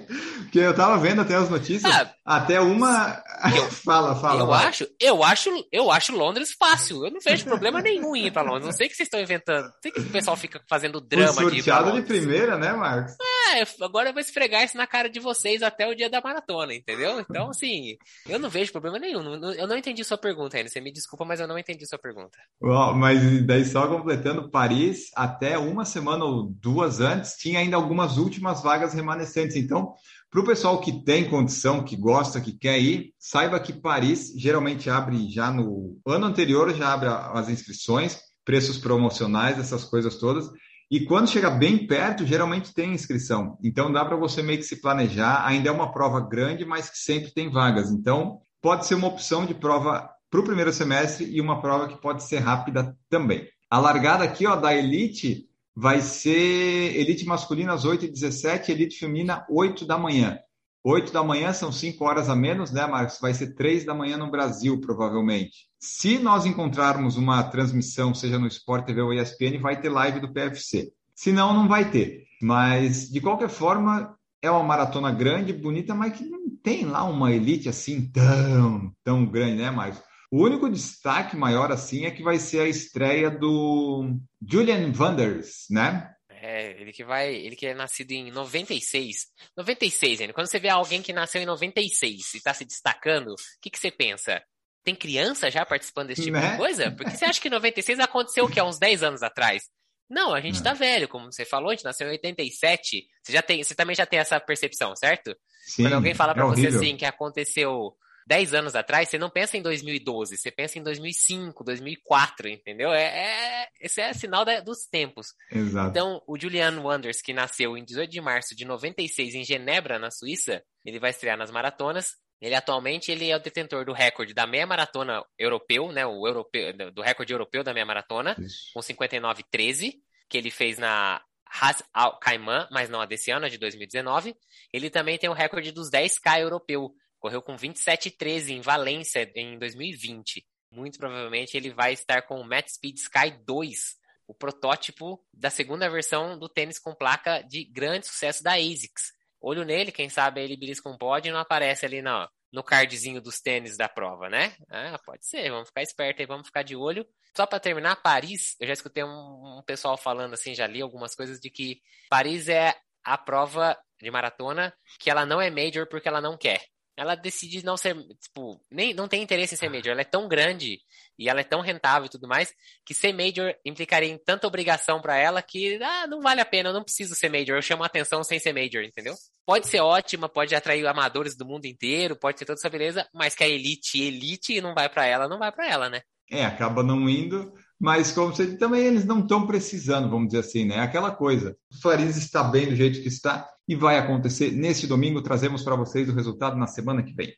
Porque 0.48 0.60
eu 0.60 0.74
tava 0.74 0.98
vendo 0.98 1.22
até 1.22 1.36
as 1.36 1.50
notícias, 1.50 1.94
ah, 1.94 2.10
até 2.26 2.60
uma. 2.60 3.22
Eu, 3.54 3.64
fala, 3.84 4.16
fala. 4.16 4.42
Eu 4.42 4.54
acho, 4.54 4.88
eu 5.00 5.24
acho, 5.24 5.68
eu 5.72 5.92
acho 5.92 6.16
Londres 6.16 6.56
fácil. 6.58 7.06
Eu 7.06 7.12
não 7.12 7.20
vejo 7.20 7.44
problema 7.44 7.82
nenhum 7.82 8.16
em 8.16 8.28
ir 8.28 8.32
pra 8.32 8.44
Londres. 8.44 8.66
Não 8.66 8.72
sei 8.72 8.88
o 8.88 8.90
que 8.90 8.96
vocês 8.96 9.08
estão 9.08 9.20
inventando. 9.20 9.66
Não 9.66 9.82
sei 9.82 9.92
que 9.92 10.00
o 10.00 10.10
pessoal 10.10 10.38
fica 10.38 10.62
fazendo 10.70 11.02
drama 11.02 11.34
sorteado 11.34 11.92
de, 11.92 12.02
de 12.02 12.08
primeira, 12.08 12.58
né, 12.58 12.72
Marcos? 12.72 13.14
É, 13.54 13.84
agora 13.84 14.10
eu 14.10 14.14
vou 14.14 14.22
esfregar 14.22 14.64
isso 14.64 14.78
na 14.78 14.88
cara 14.88 15.10
de 15.10 15.20
vocês 15.20 15.62
até 15.62 15.86
o 15.86 15.96
dia 15.96 16.10
da 16.10 16.22
maratona, 16.22 16.74
entendeu? 16.74 17.20
Então, 17.20 17.50
assim, 17.50 17.98
eu 18.28 18.40
não 18.40 18.50
vejo 18.50 18.72
problema 18.72 18.98
nenhum. 18.98 19.22
Eu 19.54 19.68
não 19.68 19.78
entendi 19.78 20.04
sua 20.04 20.18
pergunta 20.18 20.56
ainda. 20.56 20.70
Você 20.70 20.80
me 20.80 20.94
desculpa, 20.94 21.26
mas 21.26 21.42
eu 21.42 21.48
não 21.48 21.58
entendi 21.58 21.86
sua 21.86 22.00
pergunta. 22.00 22.38
Bom, 22.62 22.94
mas 22.94 23.46
daí 23.46 23.66
só 23.66 23.86
completando, 23.88 24.50
Paris, 24.50 25.12
até 25.14 25.58
uma 25.58 25.84
semana 25.84 26.24
ou 26.24 26.44
duas 26.62 27.02
antes, 27.02 27.34
tinha 27.34 27.60
ainda 27.60 27.76
algumas 27.76 28.18
últimas 28.18 28.64
vagas 28.64 28.94
remanescentes. 28.94 29.58
Então, 29.58 29.94
para 30.30 30.42
o 30.42 30.46
pessoal 30.46 30.80
que 30.82 31.04
tem 31.04 31.30
condição, 31.30 31.84
que 31.84 31.96
gosta, 31.96 32.42
que 32.42 32.52
quer 32.52 32.80
ir, 32.80 33.14
saiba 33.18 33.60
que 33.60 33.72
Paris 33.72 34.34
geralmente 34.36 34.90
abre 34.90 35.30
já 35.30 35.52
no 35.52 35.98
ano 36.06 36.26
anterior, 36.26 36.74
já 36.74 36.94
abre 36.94 37.08
as 37.08 37.50
inscrições, 37.50 38.20
preços 38.44 38.78
promocionais, 38.78 39.58
essas 39.58 39.86
coisas 39.86 40.18
todas. 40.18 40.50
E 40.90 41.06
quando 41.06 41.30
chega 41.30 41.50
bem 41.50 41.86
perto, 41.86 42.26
geralmente 42.26 42.74
tem 42.74 42.94
inscrição. 42.94 43.58
Então 43.64 43.92
dá 43.92 44.06
para 44.06 44.16
você 44.16 44.42
meio 44.42 44.60
que 44.60 44.66
se 44.66 44.82
planejar. 44.82 45.46
Ainda 45.46 45.70
é 45.70 45.72
uma 45.72 45.92
prova 45.92 46.22
grande, 46.22 46.66
mas 46.66 46.90
que 46.90 46.98
sempre 46.98 47.34
tem 47.34 47.50
vagas. 47.50 47.92
Então 47.92 48.40
pode 48.62 48.86
ser 48.86 48.96
uma 48.96 49.08
opção 49.08 49.46
de 49.46 49.54
prova 49.54 50.10
para 50.30 50.40
o 50.40 50.44
primeiro 50.44 50.74
semestre 50.74 51.26
e 51.26 51.40
uma 51.40 51.62
prova 51.62 51.88
que 51.88 52.02
pode 52.02 52.24
ser 52.24 52.40
rápida 52.40 52.96
também. 53.10 53.48
A 53.70 53.80
largada 53.80 54.24
aqui 54.24 54.46
ó, 54.48 54.56
da 54.56 54.74
Elite 54.74 55.47
vai 55.80 56.02
ser 56.02 56.98
elite 56.98 57.24
masculina 57.24 57.72
às 57.72 57.86
8h17, 57.86 58.70
elite 58.70 58.98
feminina 58.98 59.46
8 59.48 59.86
da 59.86 59.96
manhã. 59.96 60.40
8 60.84 61.14
da 61.14 61.24
manhã 61.24 61.54
são 61.54 61.72
5 61.72 62.04
horas 62.04 62.30
a 62.30 62.36
menos, 62.36 62.72
né, 62.72 62.88
Marcos? 62.88 63.20
Vai 63.22 63.32
ser 63.36 63.54
3 63.54 63.86
da 63.86 63.94
manhã 63.94 64.18
no 64.18 64.32
Brasil, 64.32 64.82
provavelmente. 64.82 65.68
Se 65.80 66.18
nós 66.18 66.48
encontrarmos 66.48 67.16
uma 67.16 67.44
transmissão, 67.44 68.12
seja 68.12 68.40
no 68.40 68.48
Sport 68.48 68.88
TV 68.88 69.02
ou 69.02 69.14
ESPN, 69.14 69.60
vai 69.62 69.80
ter 69.80 69.90
live 69.90 70.20
do 70.20 70.34
PFC. 70.34 70.92
Se 71.14 71.32
não, 71.32 71.54
não 71.54 71.68
vai 71.68 71.92
ter. 71.92 72.24
Mas, 72.42 73.08
de 73.08 73.22
qualquer 73.22 73.50
forma, 73.50 74.18
é 74.42 74.50
uma 74.50 74.64
maratona 74.64 75.12
grande, 75.12 75.54
bonita, 75.54 75.94
mas 75.94 76.18
que 76.18 76.26
não 76.26 76.50
tem 76.64 76.86
lá 76.86 77.04
uma 77.04 77.32
elite 77.32 77.70
assim 77.70 78.10
tão, 78.10 78.92
tão 79.04 79.24
grande, 79.28 79.62
né, 79.62 79.70
Marcos? 79.70 80.02
O 80.30 80.44
único 80.44 80.70
destaque 80.70 81.38
maior 81.38 81.72
assim 81.72 82.06
é 82.06 82.12
que 82.12 82.22
vai 82.22 82.38
ser 82.38 82.62
a 82.62 82.68
estreia 82.68 83.30
do 83.32 84.18
Julian 84.46 84.92
Wanders, 84.98 85.66
né? 85.70 86.14
É, 86.30 86.80
ele 86.80 86.92
que 86.92 87.04
vai, 87.04 87.34
ele 87.34 87.56
que 87.56 87.66
é 87.66 87.74
nascido 87.74 88.12
em 88.12 88.32
96. 88.32 89.28
96, 89.56 90.22
ainda. 90.22 90.34
Quando 90.34 90.48
você 90.48 90.60
vê 90.60 90.70
alguém 90.70 91.02
que 91.02 91.14
nasceu 91.14 91.42
em 91.42 91.46
96 91.46 92.34
e 92.34 92.38
está 92.38 92.54
se 92.54 92.66
destacando, 92.66 93.30
o 93.30 93.36
que, 93.62 93.70
que 93.70 93.80
você 93.80 93.90
pensa? 93.90 94.42
Tem 94.84 94.94
criança 94.94 95.50
já 95.50 95.66
participando 95.66 96.08
desse 96.08 96.24
tipo 96.24 96.38
né? 96.38 96.52
de 96.52 96.58
coisa? 96.58 96.92
Porque 96.92 97.12
você 97.12 97.26
acha 97.26 97.42
que 97.42 97.50
96 97.50 98.00
aconteceu 98.00 98.46
o 98.46 98.50
quê? 98.50 98.60
Há 98.60 98.66
uns 98.66 98.78
10 98.78 99.04
anos 99.04 99.24
atrás? 99.24 99.64
Não, 100.10 100.34
a 100.34 100.40
gente 100.40 100.64
tá 100.64 100.74
velho, 100.74 101.08
como 101.08 101.32
você 101.32 101.44
falou, 101.44 101.70
a 101.70 101.76
gente 101.76 101.84
nasceu 101.84 102.08
em 102.08 102.12
87. 102.12 103.06
Você 103.22 103.32
já 103.32 103.42
tem, 103.42 103.62
você 103.64 103.76
também 103.76 103.96
já 103.96 104.06
tem 104.06 104.20
essa 104.20 104.40
percepção, 104.40 104.96
certo? 104.96 105.36
Sim, 105.66 105.84
Quando 105.84 105.94
alguém 105.94 106.14
fala 106.14 106.34
para 106.34 106.44
é 106.44 106.48
você 106.48 106.68
assim 106.68 106.96
que 106.96 107.06
aconteceu 107.06 107.94
10 108.28 108.54
anos 108.54 108.76
atrás, 108.76 109.08
você 109.08 109.18
não 109.18 109.30
pensa 109.30 109.56
em 109.56 109.62
2012, 109.62 110.38
você 110.38 110.52
pensa 110.52 110.78
em 110.78 110.84
2005, 110.84 111.64
2004, 111.64 112.50
entendeu? 112.50 112.92
É, 112.92 113.06
é 113.06 113.68
esse 113.80 114.02
é 114.02 114.12
sinal 114.12 114.44
da, 114.44 114.60
dos 114.60 114.86
tempos. 114.86 115.28
Exato. 115.50 115.90
Então, 115.90 116.22
o 116.28 116.38
Julian 116.38 116.82
Wanders, 116.82 117.22
que 117.22 117.32
nasceu 117.32 117.78
em 117.78 117.86
18 117.86 118.12
de 118.12 118.20
março 118.20 118.54
de 118.54 118.66
96 118.66 119.34
em 119.34 119.46
Genebra, 119.46 119.98
na 119.98 120.12
Suíça, 120.12 120.62
ele 120.84 121.00
vai 121.00 121.12
estrear 121.12 121.38
nas 121.38 121.50
maratonas. 121.50 122.16
Ele 122.42 122.54
atualmente 122.54 123.12
ele 123.12 123.32
é 123.32 123.36
o 123.36 123.40
detentor 123.40 123.86
do 123.86 123.94
recorde 123.94 124.34
da 124.34 124.46
meia 124.46 124.68
maratona 124.68 125.24
europeu, 125.40 125.92
né? 125.94 126.06
O 126.06 126.28
europeu, 126.28 126.74
do 126.92 127.02
recorde 127.02 127.34
europeu 127.34 127.64
da 127.64 127.74
meia 127.74 127.86
maratona, 127.86 128.36
Isso. 128.38 128.72
com 128.74 128.82
59,13, 128.82 129.94
que 130.30 130.38
ele 130.38 130.52
fez 130.52 130.78
na 130.78 131.22
Ras 131.50 131.82
Al 131.94 132.20
Khaimah, 132.20 132.68
mas 132.72 132.90
não 132.90 133.00
a 133.00 133.06
desse 133.06 133.32
ano, 133.32 133.46
a 133.46 133.50
de 133.50 133.58
2019. 133.58 134.36
Ele 134.74 134.90
também 134.90 135.18
tem 135.18 135.30
o 135.30 135.34
recorde 135.34 135.72
dos 135.72 135.90
10K 135.90 136.42
europeu, 136.42 136.94
Correu 137.20 137.42
com 137.42 137.56
27,13 137.56 138.50
em 138.50 138.62
Valência 138.62 139.30
em 139.36 139.58
2020. 139.58 140.46
Muito 140.72 141.00
provavelmente 141.00 141.56
ele 141.56 141.72
vai 141.72 141.94
estar 141.94 142.22
com 142.24 142.40
o 142.40 142.44
Matt 142.44 142.70
Speed 142.70 142.98
Sky 142.98 143.32
2, 143.46 143.96
o 144.28 144.34
protótipo 144.34 145.24
da 145.34 145.50
segunda 145.50 145.90
versão 145.90 146.38
do 146.38 146.50
tênis 146.50 146.78
com 146.78 146.94
placa 146.94 147.42
de 147.42 147.64
grande 147.64 148.08
sucesso 148.08 148.44
da 148.44 148.54
ASICS. 148.54 149.14
Olho 149.40 149.64
nele, 149.64 149.92
quem 149.92 150.10
sabe 150.10 150.42
ele 150.42 150.58
belisca 150.58 150.90
um 150.90 150.98
pódio 150.98 151.30
e 151.30 151.32
não 151.32 151.40
aparece 151.40 151.86
ali 151.86 152.02
no, 152.02 152.28
no 152.52 152.64
cardzinho 152.64 153.22
dos 153.22 153.40
tênis 153.40 153.78
da 153.78 153.88
prova, 153.88 154.30
né? 154.30 154.56
Ah, 154.70 155.00
pode 155.06 155.26
ser, 155.26 155.50
vamos 155.50 155.70
ficar 155.70 155.84
esperto 155.84 156.22
aí, 156.22 156.26
vamos 156.26 156.48
ficar 156.48 156.64
de 156.64 156.76
olho. 156.76 157.08
Só 157.36 157.46
para 157.46 157.60
terminar, 157.60 157.96
Paris, 157.98 158.56
eu 158.60 158.68
já 158.68 158.74
escutei 158.74 159.04
um, 159.04 159.60
um 159.60 159.64
pessoal 159.66 159.96
falando 159.96 160.34
assim, 160.34 160.54
já 160.54 160.68
li 160.68 160.82
algumas 160.82 161.16
coisas 161.16 161.40
de 161.40 161.50
que 161.50 161.82
Paris 162.10 162.50
é 162.50 162.76
a 163.04 163.18
prova 163.18 163.78
de 164.02 164.12
maratona 164.12 164.76
que 165.00 165.10
ela 165.10 165.26
não 165.26 165.40
é 165.40 165.50
major 165.50 165.88
porque 165.88 166.08
ela 166.08 166.20
não 166.20 166.38
quer 166.38 166.68
ela 166.98 167.14
decide 167.14 167.64
não 167.64 167.78
ser, 167.78 167.96
tipo, 168.20 168.60
nem 168.72 168.92
não 168.92 169.08
tem 169.08 169.22
interesse 169.22 169.54
em 169.54 169.58
ser 169.58 169.70
major. 169.70 169.92
Ela 169.92 170.02
é 170.02 170.04
tão 170.04 170.28
grande 170.28 170.80
e 171.18 171.30
ela 171.30 171.42
é 171.42 171.44
tão 171.44 171.62
rentável 171.62 172.08
e 172.08 172.10
tudo 172.10 172.28
mais 172.28 172.52
que 172.84 172.94
ser 172.94 173.14
major 173.14 173.54
implicaria 173.64 174.10
em 174.10 174.18
tanta 174.18 174.48
obrigação 174.48 175.00
para 175.00 175.16
ela 175.16 175.42
que 175.42 175.82
ah, 175.82 176.08
não 176.08 176.22
vale 176.22 176.42
a 176.42 176.46
pena, 176.46 176.70
eu 176.70 176.74
não 176.74 176.84
preciso 176.84 177.14
ser 177.14 177.30
major, 177.30 177.56
eu 177.56 177.62
chamo 177.62 177.84
a 177.84 177.86
atenção 177.86 178.24
sem 178.24 178.40
ser 178.40 178.52
major, 178.52 178.84
entendeu? 178.84 179.14
Pode 179.46 179.68
ser 179.68 179.80
ótima, 179.80 180.28
pode 180.28 180.56
atrair 180.56 180.86
amadores 180.88 181.38
do 181.38 181.46
mundo 181.46 181.66
inteiro, 181.66 182.16
pode 182.16 182.38
ter 182.38 182.46
toda 182.46 182.60
essa 182.60 182.70
beleza, 182.70 183.08
mas 183.14 183.36
que 183.36 183.44
a 183.44 183.48
elite, 183.48 184.02
elite 184.02 184.60
não 184.60 184.74
vai 184.74 184.90
para 184.90 185.06
ela, 185.06 185.28
não 185.28 185.38
vai 185.38 185.52
para 185.52 185.70
ela, 185.70 185.90
né? 185.90 186.02
É, 186.32 186.44
acaba 186.44 186.82
não 186.82 187.08
indo, 187.08 187.54
mas 187.80 188.12
como 188.12 188.34
você 188.34 188.58
também 188.58 188.86
eles 188.86 189.06
não 189.06 189.20
estão 189.20 189.46
precisando, 189.46 190.10
vamos 190.10 190.28
dizer 190.28 190.40
assim, 190.40 190.66
né? 190.66 190.80
Aquela 190.80 191.12
coisa. 191.12 191.56
O 191.72 191.80
Farias 191.80 192.18
está 192.18 192.44
bem 192.44 192.68
do 192.68 192.76
jeito 192.76 193.02
que 193.02 193.08
está 193.08 193.48
e 193.68 193.76
vai 193.76 194.00
acontecer 194.00 194.52
neste 194.52 194.88
domingo. 194.88 195.22
Trazemos 195.22 195.64
para 195.64 195.76
vocês 195.76 196.10
o 196.10 196.14
resultado 196.14 196.58
na 196.58 196.66
semana 196.66 197.04
que 197.04 197.14
vem. 197.14 197.34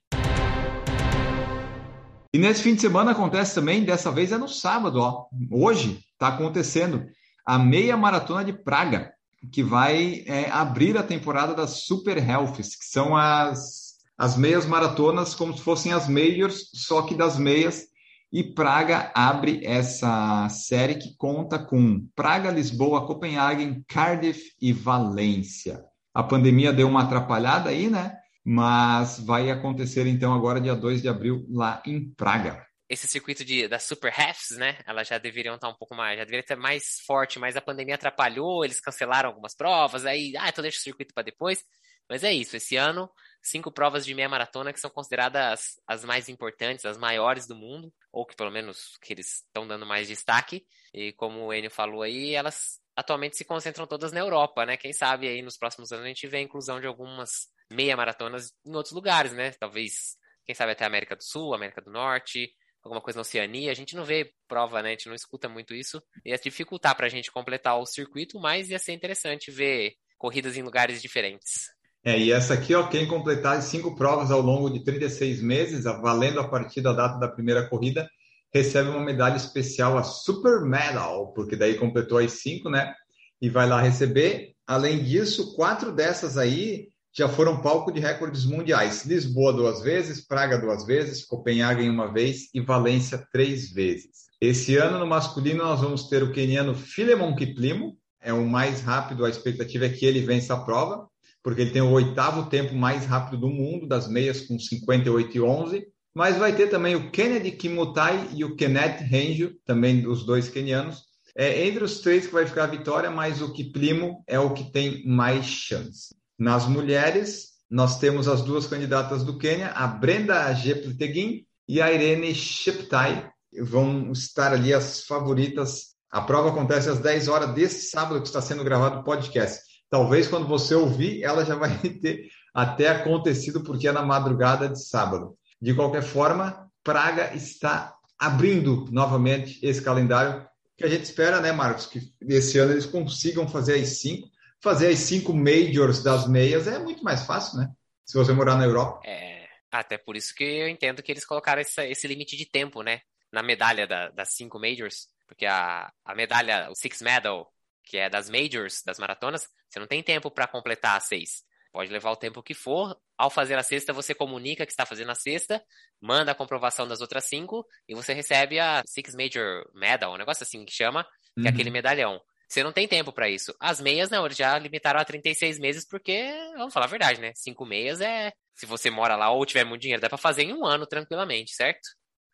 E 2.33 2.37
nesse 2.37 2.61
fim 2.61 2.75
de 2.75 2.81
semana 2.81 3.11
acontece 3.11 3.55
também, 3.55 3.83
dessa 3.83 4.11
vez 4.11 4.31
é 4.31 4.37
no 4.37 4.47
sábado, 4.47 4.99
ó. 5.01 5.25
Hoje 5.51 5.99
está 6.13 6.29
acontecendo 6.29 7.05
a 7.45 7.57
meia 7.57 7.97
maratona 7.97 8.45
de 8.45 8.53
Praga, 8.53 9.11
que 9.51 9.63
vai 9.63 10.23
é, 10.25 10.49
abrir 10.49 10.97
a 10.97 11.03
temporada 11.03 11.53
das 11.53 11.85
Super 11.85 12.17
Healths, 12.17 12.75
que 12.75 12.85
são 12.85 13.17
as, 13.17 13.95
as 14.17 14.37
meias 14.37 14.65
maratonas 14.65 15.33
como 15.33 15.57
se 15.57 15.63
fossem 15.63 15.91
as 15.91 16.07
majors, 16.07 16.69
só 16.73 17.01
que 17.01 17.15
das 17.15 17.37
meias 17.37 17.88
e 18.31 18.43
Praga 18.43 19.11
abre 19.15 19.65
essa 19.65 20.47
série 20.49 20.95
que 20.95 21.15
conta 21.17 21.57
com 21.57 22.07
Praga, 22.15 22.51
Lisboa, 22.51 23.07
Copenhague, 23.07 23.83
Cardiff 23.87 24.53
e 24.61 24.71
Valência. 24.71 25.83
A 26.13 26.23
pandemia 26.23 26.71
deu 26.71 26.87
uma 26.87 27.03
atrapalhada 27.03 27.69
aí, 27.69 27.89
né? 27.89 28.15
Mas 28.45 29.19
vai 29.19 29.49
acontecer 29.49 30.07
então 30.07 30.33
agora, 30.33 30.61
dia 30.61 30.75
2 30.75 31.01
de 31.01 31.07
abril, 31.07 31.45
lá 31.49 31.81
em 31.85 32.09
Praga. 32.13 32.65
esse 32.89 33.07
circuito 33.07 33.45
de, 33.45 33.67
das 33.67 33.83
super 33.83 34.11
halves, 34.11 34.57
né? 34.57 34.77
Elas 34.85 35.07
já 35.07 35.17
deveriam 35.17 35.55
estar 35.55 35.69
um 35.69 35.75
pouco 35.75 35.95
mais, 35.95 36.17
já 36.17 36.23
deveria 36.23 36.41
estar 36.41 36.55
mais 36.55 36.99
forte, 37.05 37.37
mas 37.37 37.55
a 37.55 37.61
pandemia 37.61 37.95
atrapalhou, 37.95 38.65
eles 38.65 38.79
cancelaram 38.79 39.29
algumas 39.29 39.55
provas, 39.55 40.05
aí, 40.05 40.33
ah, 40.37 40.49
então 40.49 40.61
deixa 40.61 40.79
o 40.79 40.81
circuito 40.81 41.13
para 41.13 41.23
depois. 41.23 41.63
Mas 42.09 42.23
é 42.23 42.33
isso, 42.33 42.57
esse 42.57 42.75
ano, 42.75 43.07
cinco 43.41 43.71
provas 43.71 44.05
de 44.05 44.13
meia 44.13 44.29
maratona 44.29 44.73
que 44.73 44.79
são 44.79 44.89
consideradas 44.89 45.79
as, 45.87 46.03
mais 46.03 46.29
importantes, 46.29 46.85
as 46.85 46.97
maiores 46.97 47.47
do 47.47 47.55
mundo, 47.55 47.93
ou 48.11 48.25
que 48.25 48.35
pelo 48.35 48.51
menos 48.51 48.97
que 49.01 49.13
eles 49.13 49.43
estão 49.43 49.67
dando 49.67 49.85
mais 49.85 50.07
destaque. 50.07 50.65
E 50.93 51.13
como 51.13 51.45
o 51.45 51.53
Enio 51.53 51.71
falou 51.71 52.01
aí, 52.01 52.33
elas 52.33 52.79
atualmente 52.95 53.37
se 53.37 53.45
concentram 53.45 53.87
todas 53.87 54.11
na 54.11 54.19
Europa, 54.19 54.65
né? 54.65 54.75
Quem 54.75 54.91
sabe 54.91 55.27
aí 55.27 55.41
nos 55.41 55.57
próximos 55.57 55.91
anos 55.91 56.05
a 56.05 56.09
gente 56.09 56.27
vê 56.27 56.37
a 56.37 56.41
inclusão 56.41 56.79
de 56.79 56.87
algumas 56.87 57.47
meia 57.71 57.95
maratonas 57.95 58.51
em 58.65 58.75
outros 58.75 58.93
lugares, 58.93 59.31
né? 59.31 59.51
Talvez, 59.51 60.17
quem 60.45 60.55
sabe 60.55 60.73
até 60.73 60.85
América 60.85 61.15
do 61.15 61.23
Sul, 61.23 61.53
América 61.53 61.81
do 61.81 61.91
Norte, 61.91 62.51
alguma 62.83 63.01
coisa 63.01 63.17
na 63.17 63.21
Oceania. 63.21 63.71
A 63.71 63.75
gente 63.75 63.95
não 63.95 64.03
vê 64.03 64.33
prova, 64.47 64.81
né? 64.81 64.89
A 64.89 64.91
gente 64.91 65.07
não 65.07 65.15
escuta 65.15 65.47
muito 65.47 65.73
isso. 65.73 66.01
Ia 66.25 66.37
dificultar 66.37 66.95
para 66.95 67.05
a 67.05 67.09
gente 67.09 67.31
completar 67.31 67.79
o 67.79 67.85
circuito, 67.85 68.39
mas 68.39 68.69
ia 68.69 68.79
ser 68.79 68.93
interessante 68.93 69.51
ver 69.51 69.95
corridas 70.17 70.57
em 70.57 70.61
lugares 70.61 71.01
diferentes. 71.01 71.69
É, 72.03 72.17
e 72.17 72.31
essa 72.31 72.53
aqui, 72.53 72.73
ó, 72.73 72.87
quem 72.87 73.07
completar 73.07 73.61
cinco 73.61 73.95
provas 73.95 74.31
ao 74.31 74.41
longo 74.41 74.69
de 74.69 74.83
36 74.83 75.41
meses, 75.41 75.83
valendo 75.83 76.39
a 76.39 76.47
partir 76.47 76.81
da 76.81 76.93
data 76.93 77.19
da 77.19 77.27
primeira 77.27 77.67
corrida, 77.67 78.09
recebe 78.53 78.89
uma 78.89 79.03
medalha 79.03 79.35
especial, 79.35 79.97
a 79.97 80.03
Super 80.03 80.61
Medal, 80.61 81.33
porque 81.33 81.55
daí 81.55 81.75
completou 81.75 82.17
as 82.17 82.33
cinco, 82.33 82.69
né? 82.69 82.93
E 83.41 83.49
vai 83.49 83.67
lá 83.67 83.81
receber. 83.81 84.53
Além 84.65 85.03
disso, 85.03 85.55
quatro 85.55 85.91
dessas 85.91 86.37
aí 86.37 86.87
já 87.11 87.27
foram 87.27 87.61
palco 87.61 87.91
de 87.91 87.99
recordes 87.99 88.45
mundiais. 88.45 89.05
Lisboa 89.05 89.51
duas 89.51 89.81
vezes, 89.81 90.25
Praga 90.25 90.57
duas 90.57 90.85
vezes, 90.85 91.25
Copenhague 91.25 91.89
uma 91.89 92.11
vez 92.11 92.49
e 92.53 92.61
Valência 92.61 93.27
três 93.31 93.71
vezes. 93.71 94.29
Esse 94.39 94.77
ano, 94.77 94.99
no 94.99 95.07
masculino, 95.07 95.63
nós 95.63 95.81
vamos 95.81 96.07
ter 96.07 96.23
o 96.23 96.31
queniano 96.31 96.73
Filemon 96.73 97.35
Kiplimo, 97.35 97.97
é 98.21 98.31
o 98.31 98.45
mais 98.45 98.81
rápido, 98.81 99.25
a 99.25 99.29
expectativa 99.29 99.85
é 99.85 99.89
que 99.89 100.05
ele 100.05 100.21
vença 100.21 100.53
a 100.53 100.59
prova, 100.61 101.07
porque 101.49 101.63
ele 101.63 101.71
tem 101.71 101.81
o 101.81 101.89
oitavo 101.89 102.47
tempo 102.47 102.75
mais 102.75 103.07
rápido 103.07 103.39
do 103.39 103.49
mundo, 103.49 103.87
das 103.87 104.07
meias 104.07 104.41
com 104.41 104.59
58 104.59 105.35
e 105.35 105.41
11. 105.41 105.87
Mas 106.13 106.37
vai 106.37 106.55
ter 106.55 106.67
também 106.67 106.95
o 106.95 107.09
Kennedy 107.09 107.49
Kimutai 107.49 108.29
e 108.35 108.45
o 108.45 108.55
Kenneth 108.55 108.99
Renjo, 108.99 109.55
também 109.65 110.05
os 110.05 110.23
dois 110.23 110.47
kenianos. 110.47 111.01
É 111.35 111.65
entre 111.65 111.83
os 111.83 112.01
três 112.01 112.27
que 112.27 112.33
vai 112.33 112.45
ficar 112.45 112.65
a 112.65 112.67
vitória, 112.67 113.09
mas 113.09 113.41
o 113.41 113.51
Kiplimo 113.51 114.23
é 114.27 114.39
o 114.39 114.53
que 114.53 114.71
tem 114.71 115.03
mais 115.07 115.47
chance. 115.47 116.13
Nas 116.37 116.67
mulheres, 116.67 117.47
nós 117.67 117.97
temos 117.97 118.27
as 118.27 118.43
duas 118.43 118.67
candidatas 118.67 119.23
do 119.23 119.35
Quênia, 119.39 119.69
a 119.69 119.87
Brenda 119.87 120.53
Jeptegin 120.53 121.47
e 121.67 121.81
a 121.81 121.91
Irene 121.91 122.35
Sheptai. 122.35 123.27
Vão 123.59 124.11
estar 124.11 124.53
ali 124.53 124.71
as 124.71 125.03
favoritas. 125.03 125.95
A 126.11 126.21
prova 126.21 126.49
acontece 126.49 126.89
às 126.89 126.99
10 126.99 127.27
horas 127.27 127.55
desse 127.55 127.89
sábado 127.89 128.21
que 128.21 128.27
está 128.27 128.39
sendo 128.39 128.63
gravado 128.63 128.99
o 128.99 129.03
podcast. 129.03 129.68
Talvez 129.89 130.27
quando 130.27 130.47
você 130.47 130.75
ouvir, 130.75 131.23
ela 131.23 131.43
já 131.43 131.55
vai 131.55 131.77
ter 132.01 132.29
até 132.53 132.89
acontecido, 132.89 133.63
porque 133.63 133.87
é 133.87 133.91
na 133.91 134.01
madrugada 134.01 134.69
de 134.69 134.83
sábado. 134.83 135.37
De 135.61 135.73
qualquer 135.73 136.03
forma, 136.03 136.69
Praga 136.83 137.33
está 137.35 137.95
abrindo 138.17 138.85
novamente 138.91 139.59
esse 139.65 139.81
calendário 139.81 140.47
que 140.77 140.85
a 140.85 140.87
gente 140.87 141.03
espera, 141.03 141.41
né, 141.41 141.51
Marcos, 141.51 141.85
que 141.85 142.13
esse 142.21 142.57
ano 142.57 142.71
eles 142.71 142.85
consigam 142.85 143.47
fazer 143.47 143.75
as 143.79 143.99
cinco. 143.99 144.29
Fazer 144.61 144.89
as 144.89 144.99
cinco 144.99 145.33
majors 145.33 146.03
das 146.03 146.27
meias 146.27 146.67
é 146.67 146.79
muito 146.79 147.03
mais 147.03 147.23
fácil, 147.23 147.59
né? 147.59 147.69
Se 148.05 148.17
você 148.17 148.33
morar 148.33 148.55
na 148.55 148.65
Europa. 148.65 149.01
É, 149.05 149.47
até 149.71 149.97
por 149.97 150.15
isso 150.15 150.33
que 150.33 150.43
eu 150.43 150.67
entendo 150.67 151.03
que 151.03 151.11
eles 151.11 151.25
colocaram 151.25 151.61
esse, 151.61 152.07
limite 152.07 152.35
de 152.35 152.45
tempo, 152.45 152.81
né? 152.81 153.01
Na 153.31 153.43
medalha 153.43 153.85
da, 153.85 154.09
das 154.09 154.33
cinco 154.33 154.59
majors. 154.59 155.07
Porque 155.27 155.45
a, 155.45 155.91
a 156.03 156.15
medalha, 156.15 156.69
o 156.71 156.75
Six 156.75 157.01
Medal, 157.01 157.53
que 157.89 157.97
é 157.97 158.07
das 158.07 158.29
majors, 158.29 158.83
das 158.85 158.99
maratonas, 158.99 159.49
você 159.67 159.79
não 159.79 159.87
tem 159.87 160.03
tempo 160.03 160.29
para 160.29 160.45
completar 160.45 160.95
a 160.95 160.99
seis. 160.99 161.43
Pode 161.71 161.91
levar 161.91 162.11
o 162.11 162.15
tempo 162.15 162.43
que 162.43 162.53
for. 162.53 162.95
Ao 163.17 163.29
fazer 163.29 163.57
a 163.57 163.63
sexta, 163.63 163.91
você 163.91 164.13
comunica 164.13 164.65
que 164.65 164.71
está 164.71 164.85
fazendo 164.85 165.11
a 165.11 165.15
sexta, 165.15 165.61
manda 165.99 166.31
a 166.31 166.35
comprovação 166.35 166.87
das 166.87 167.01
outras 167.01 167.25
cinco 167.25 167.65
e 167.87 167.95
você 167.95 168.13
recebe 168.13 168.59
a 168.59 168.83
Six 168.85 169.15
Major 169.15 169.67
Medal, 169.73 170.13
um 170.13 170.17
negócio 170.17 170.43
assim 170.43 170.63
que 170.63 170.71
chama, 170.71 171.03
que 171.03 171.09
é 171.09 171.41
uhum. 171.41 171.47
é 171.47 171.49
aquele 171.49 171.71
medalhão. 171.71 172.21
Você 172.47 172.63
não 172.63 172.71
tem 172.71 172.87
tempo 172.87 173.11
para 173.11 173.29
isso. 173.29 173.53
As 173.59 173.79
meias, 173.79 174.09
não, 174.09 174.25
eles 174.25 174.37
já 174.37 174.57
limitaram 174.57 174.99
a 174.99 175.05
36 175.05 175.59
meses, 175.59 175.85
porque, 175.87 176.31
vamos 176.57 176.73
falar 176.73 176.85
a 176.85 176.89
verdade, 176.89 177.21
né? 177.21 177.31
Cinco 177.35 177.65
meias 177.65 178.01
é. 178.01 178.31
Se 178.55 178.65
você 178.65 178.89
mora 178.89 179.15
lá 179.15 179.31
ou 179.31 179.45
tiver 179.45 179.63
muito 179.63 179.81
dinheiro, 179.81 180.01
dá 180.01 180.09
para 180.09 180.17
fazer 180.17 180.43
em 180.43 180.53
um 180.53 180.65
ano 180.65 180.87
tranquilamente, 180.87 181.53
certo? 181.53 181.87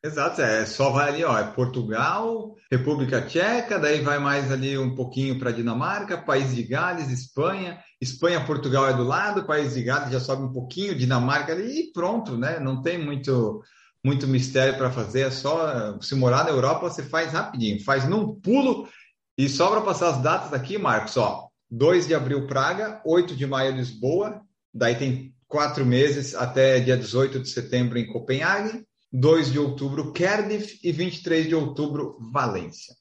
Exato, 0.04 0.40
é 0.40 0.66
só 0.68 0.92
vai 0.92 1.10
ali, 1.10 1.24
ó, 1.24 1.38
é 1.38 1.44
Portugal, 1.44 2.56
República 2.72 3.22
Tcheca, 3.22 3.80
daí 3.80 4.02
vai 4.02 4.20
mais 4.20 4.52
ali 4.52 4.78
um 4.78 4.94
pouquinho 4.94 5.40
para 5.40 5.52
Dinamarca, 5.52 6.16
País 6.16 6.54
de 6.54 6.62
Gales, 6.62 7.10
Espanha, 7.10 7.80
Espanha, 8.00 8.46
Portugal 8.46 8.88
é 8.88 8.94
do 8.94 9.04
lado, 9.04 9.48
País 9.48 9.74
de 9.74 9.82
Gales 9.82 10.12
já 10.12 10.20
sobe 10.20 10.44
um 10.44 10.54
pouquinho, 10.54 10.96
Dinamarca 10.96 11.54
ali 11.54 11.80
e 11.80 11.92
pronto, 11.92 12.38
né? 12.38 12.60
Não 12.60 12.82
tem 12.82 13.04
muito 13.04 13.64
muito 14.04 14.28
mistério 14.28 14.78
para 14.78 14.92
fazer, 14.92 15.22
é 15.22 15.32
só 15.32 16.00
se 16.00 16.14
morar 16.14 16.44
na 16.44 16.52
Europa 16.52 16.88
você 16.88 17.02
faz 17.02 17.32
rapidinho, 17.34 17.84
faz 17.84 18.08
num 18.08 18.40
pulo 18.40 18.88
e 19.36 19.50
só 19.50 19.72
para 19.72 19.82
passar 19.82 20.10
as 20.12 20.22
datas 20.22 20.54
aqui, 20.54 20.78
Marcos, 20.78 21.18
ó, 21.18 21.50
2 21.72 22.06
de 22.06 22.14
abril 22.14 22.46
Praga, 22.46 23.02
8 23.04 23.36
de 23.36 23.48
maio 23.48 23.76
Lisboa, 23.76 24.42
daí 24.72 24.94
tem 24.94 25.34
quatro 25.48 25.84
meses 25.84 26.36
até 26.36 26.80
dia 26.80 26.96
18 26.96 27.40
de 27.40 27.50
setembro 27.50 27.98
em 27.98 28.06
Copenhague, 28.06 28.86
2 29.18 29.54
de 29.54 29.60
outubro, 29.60 30.12
Cardiff 30.12 30.78
e 30.84 30.92
23 30.92 31.48
de 31.48 31.56
outubro, 31.56 32.18
Valência. 32.34 32.94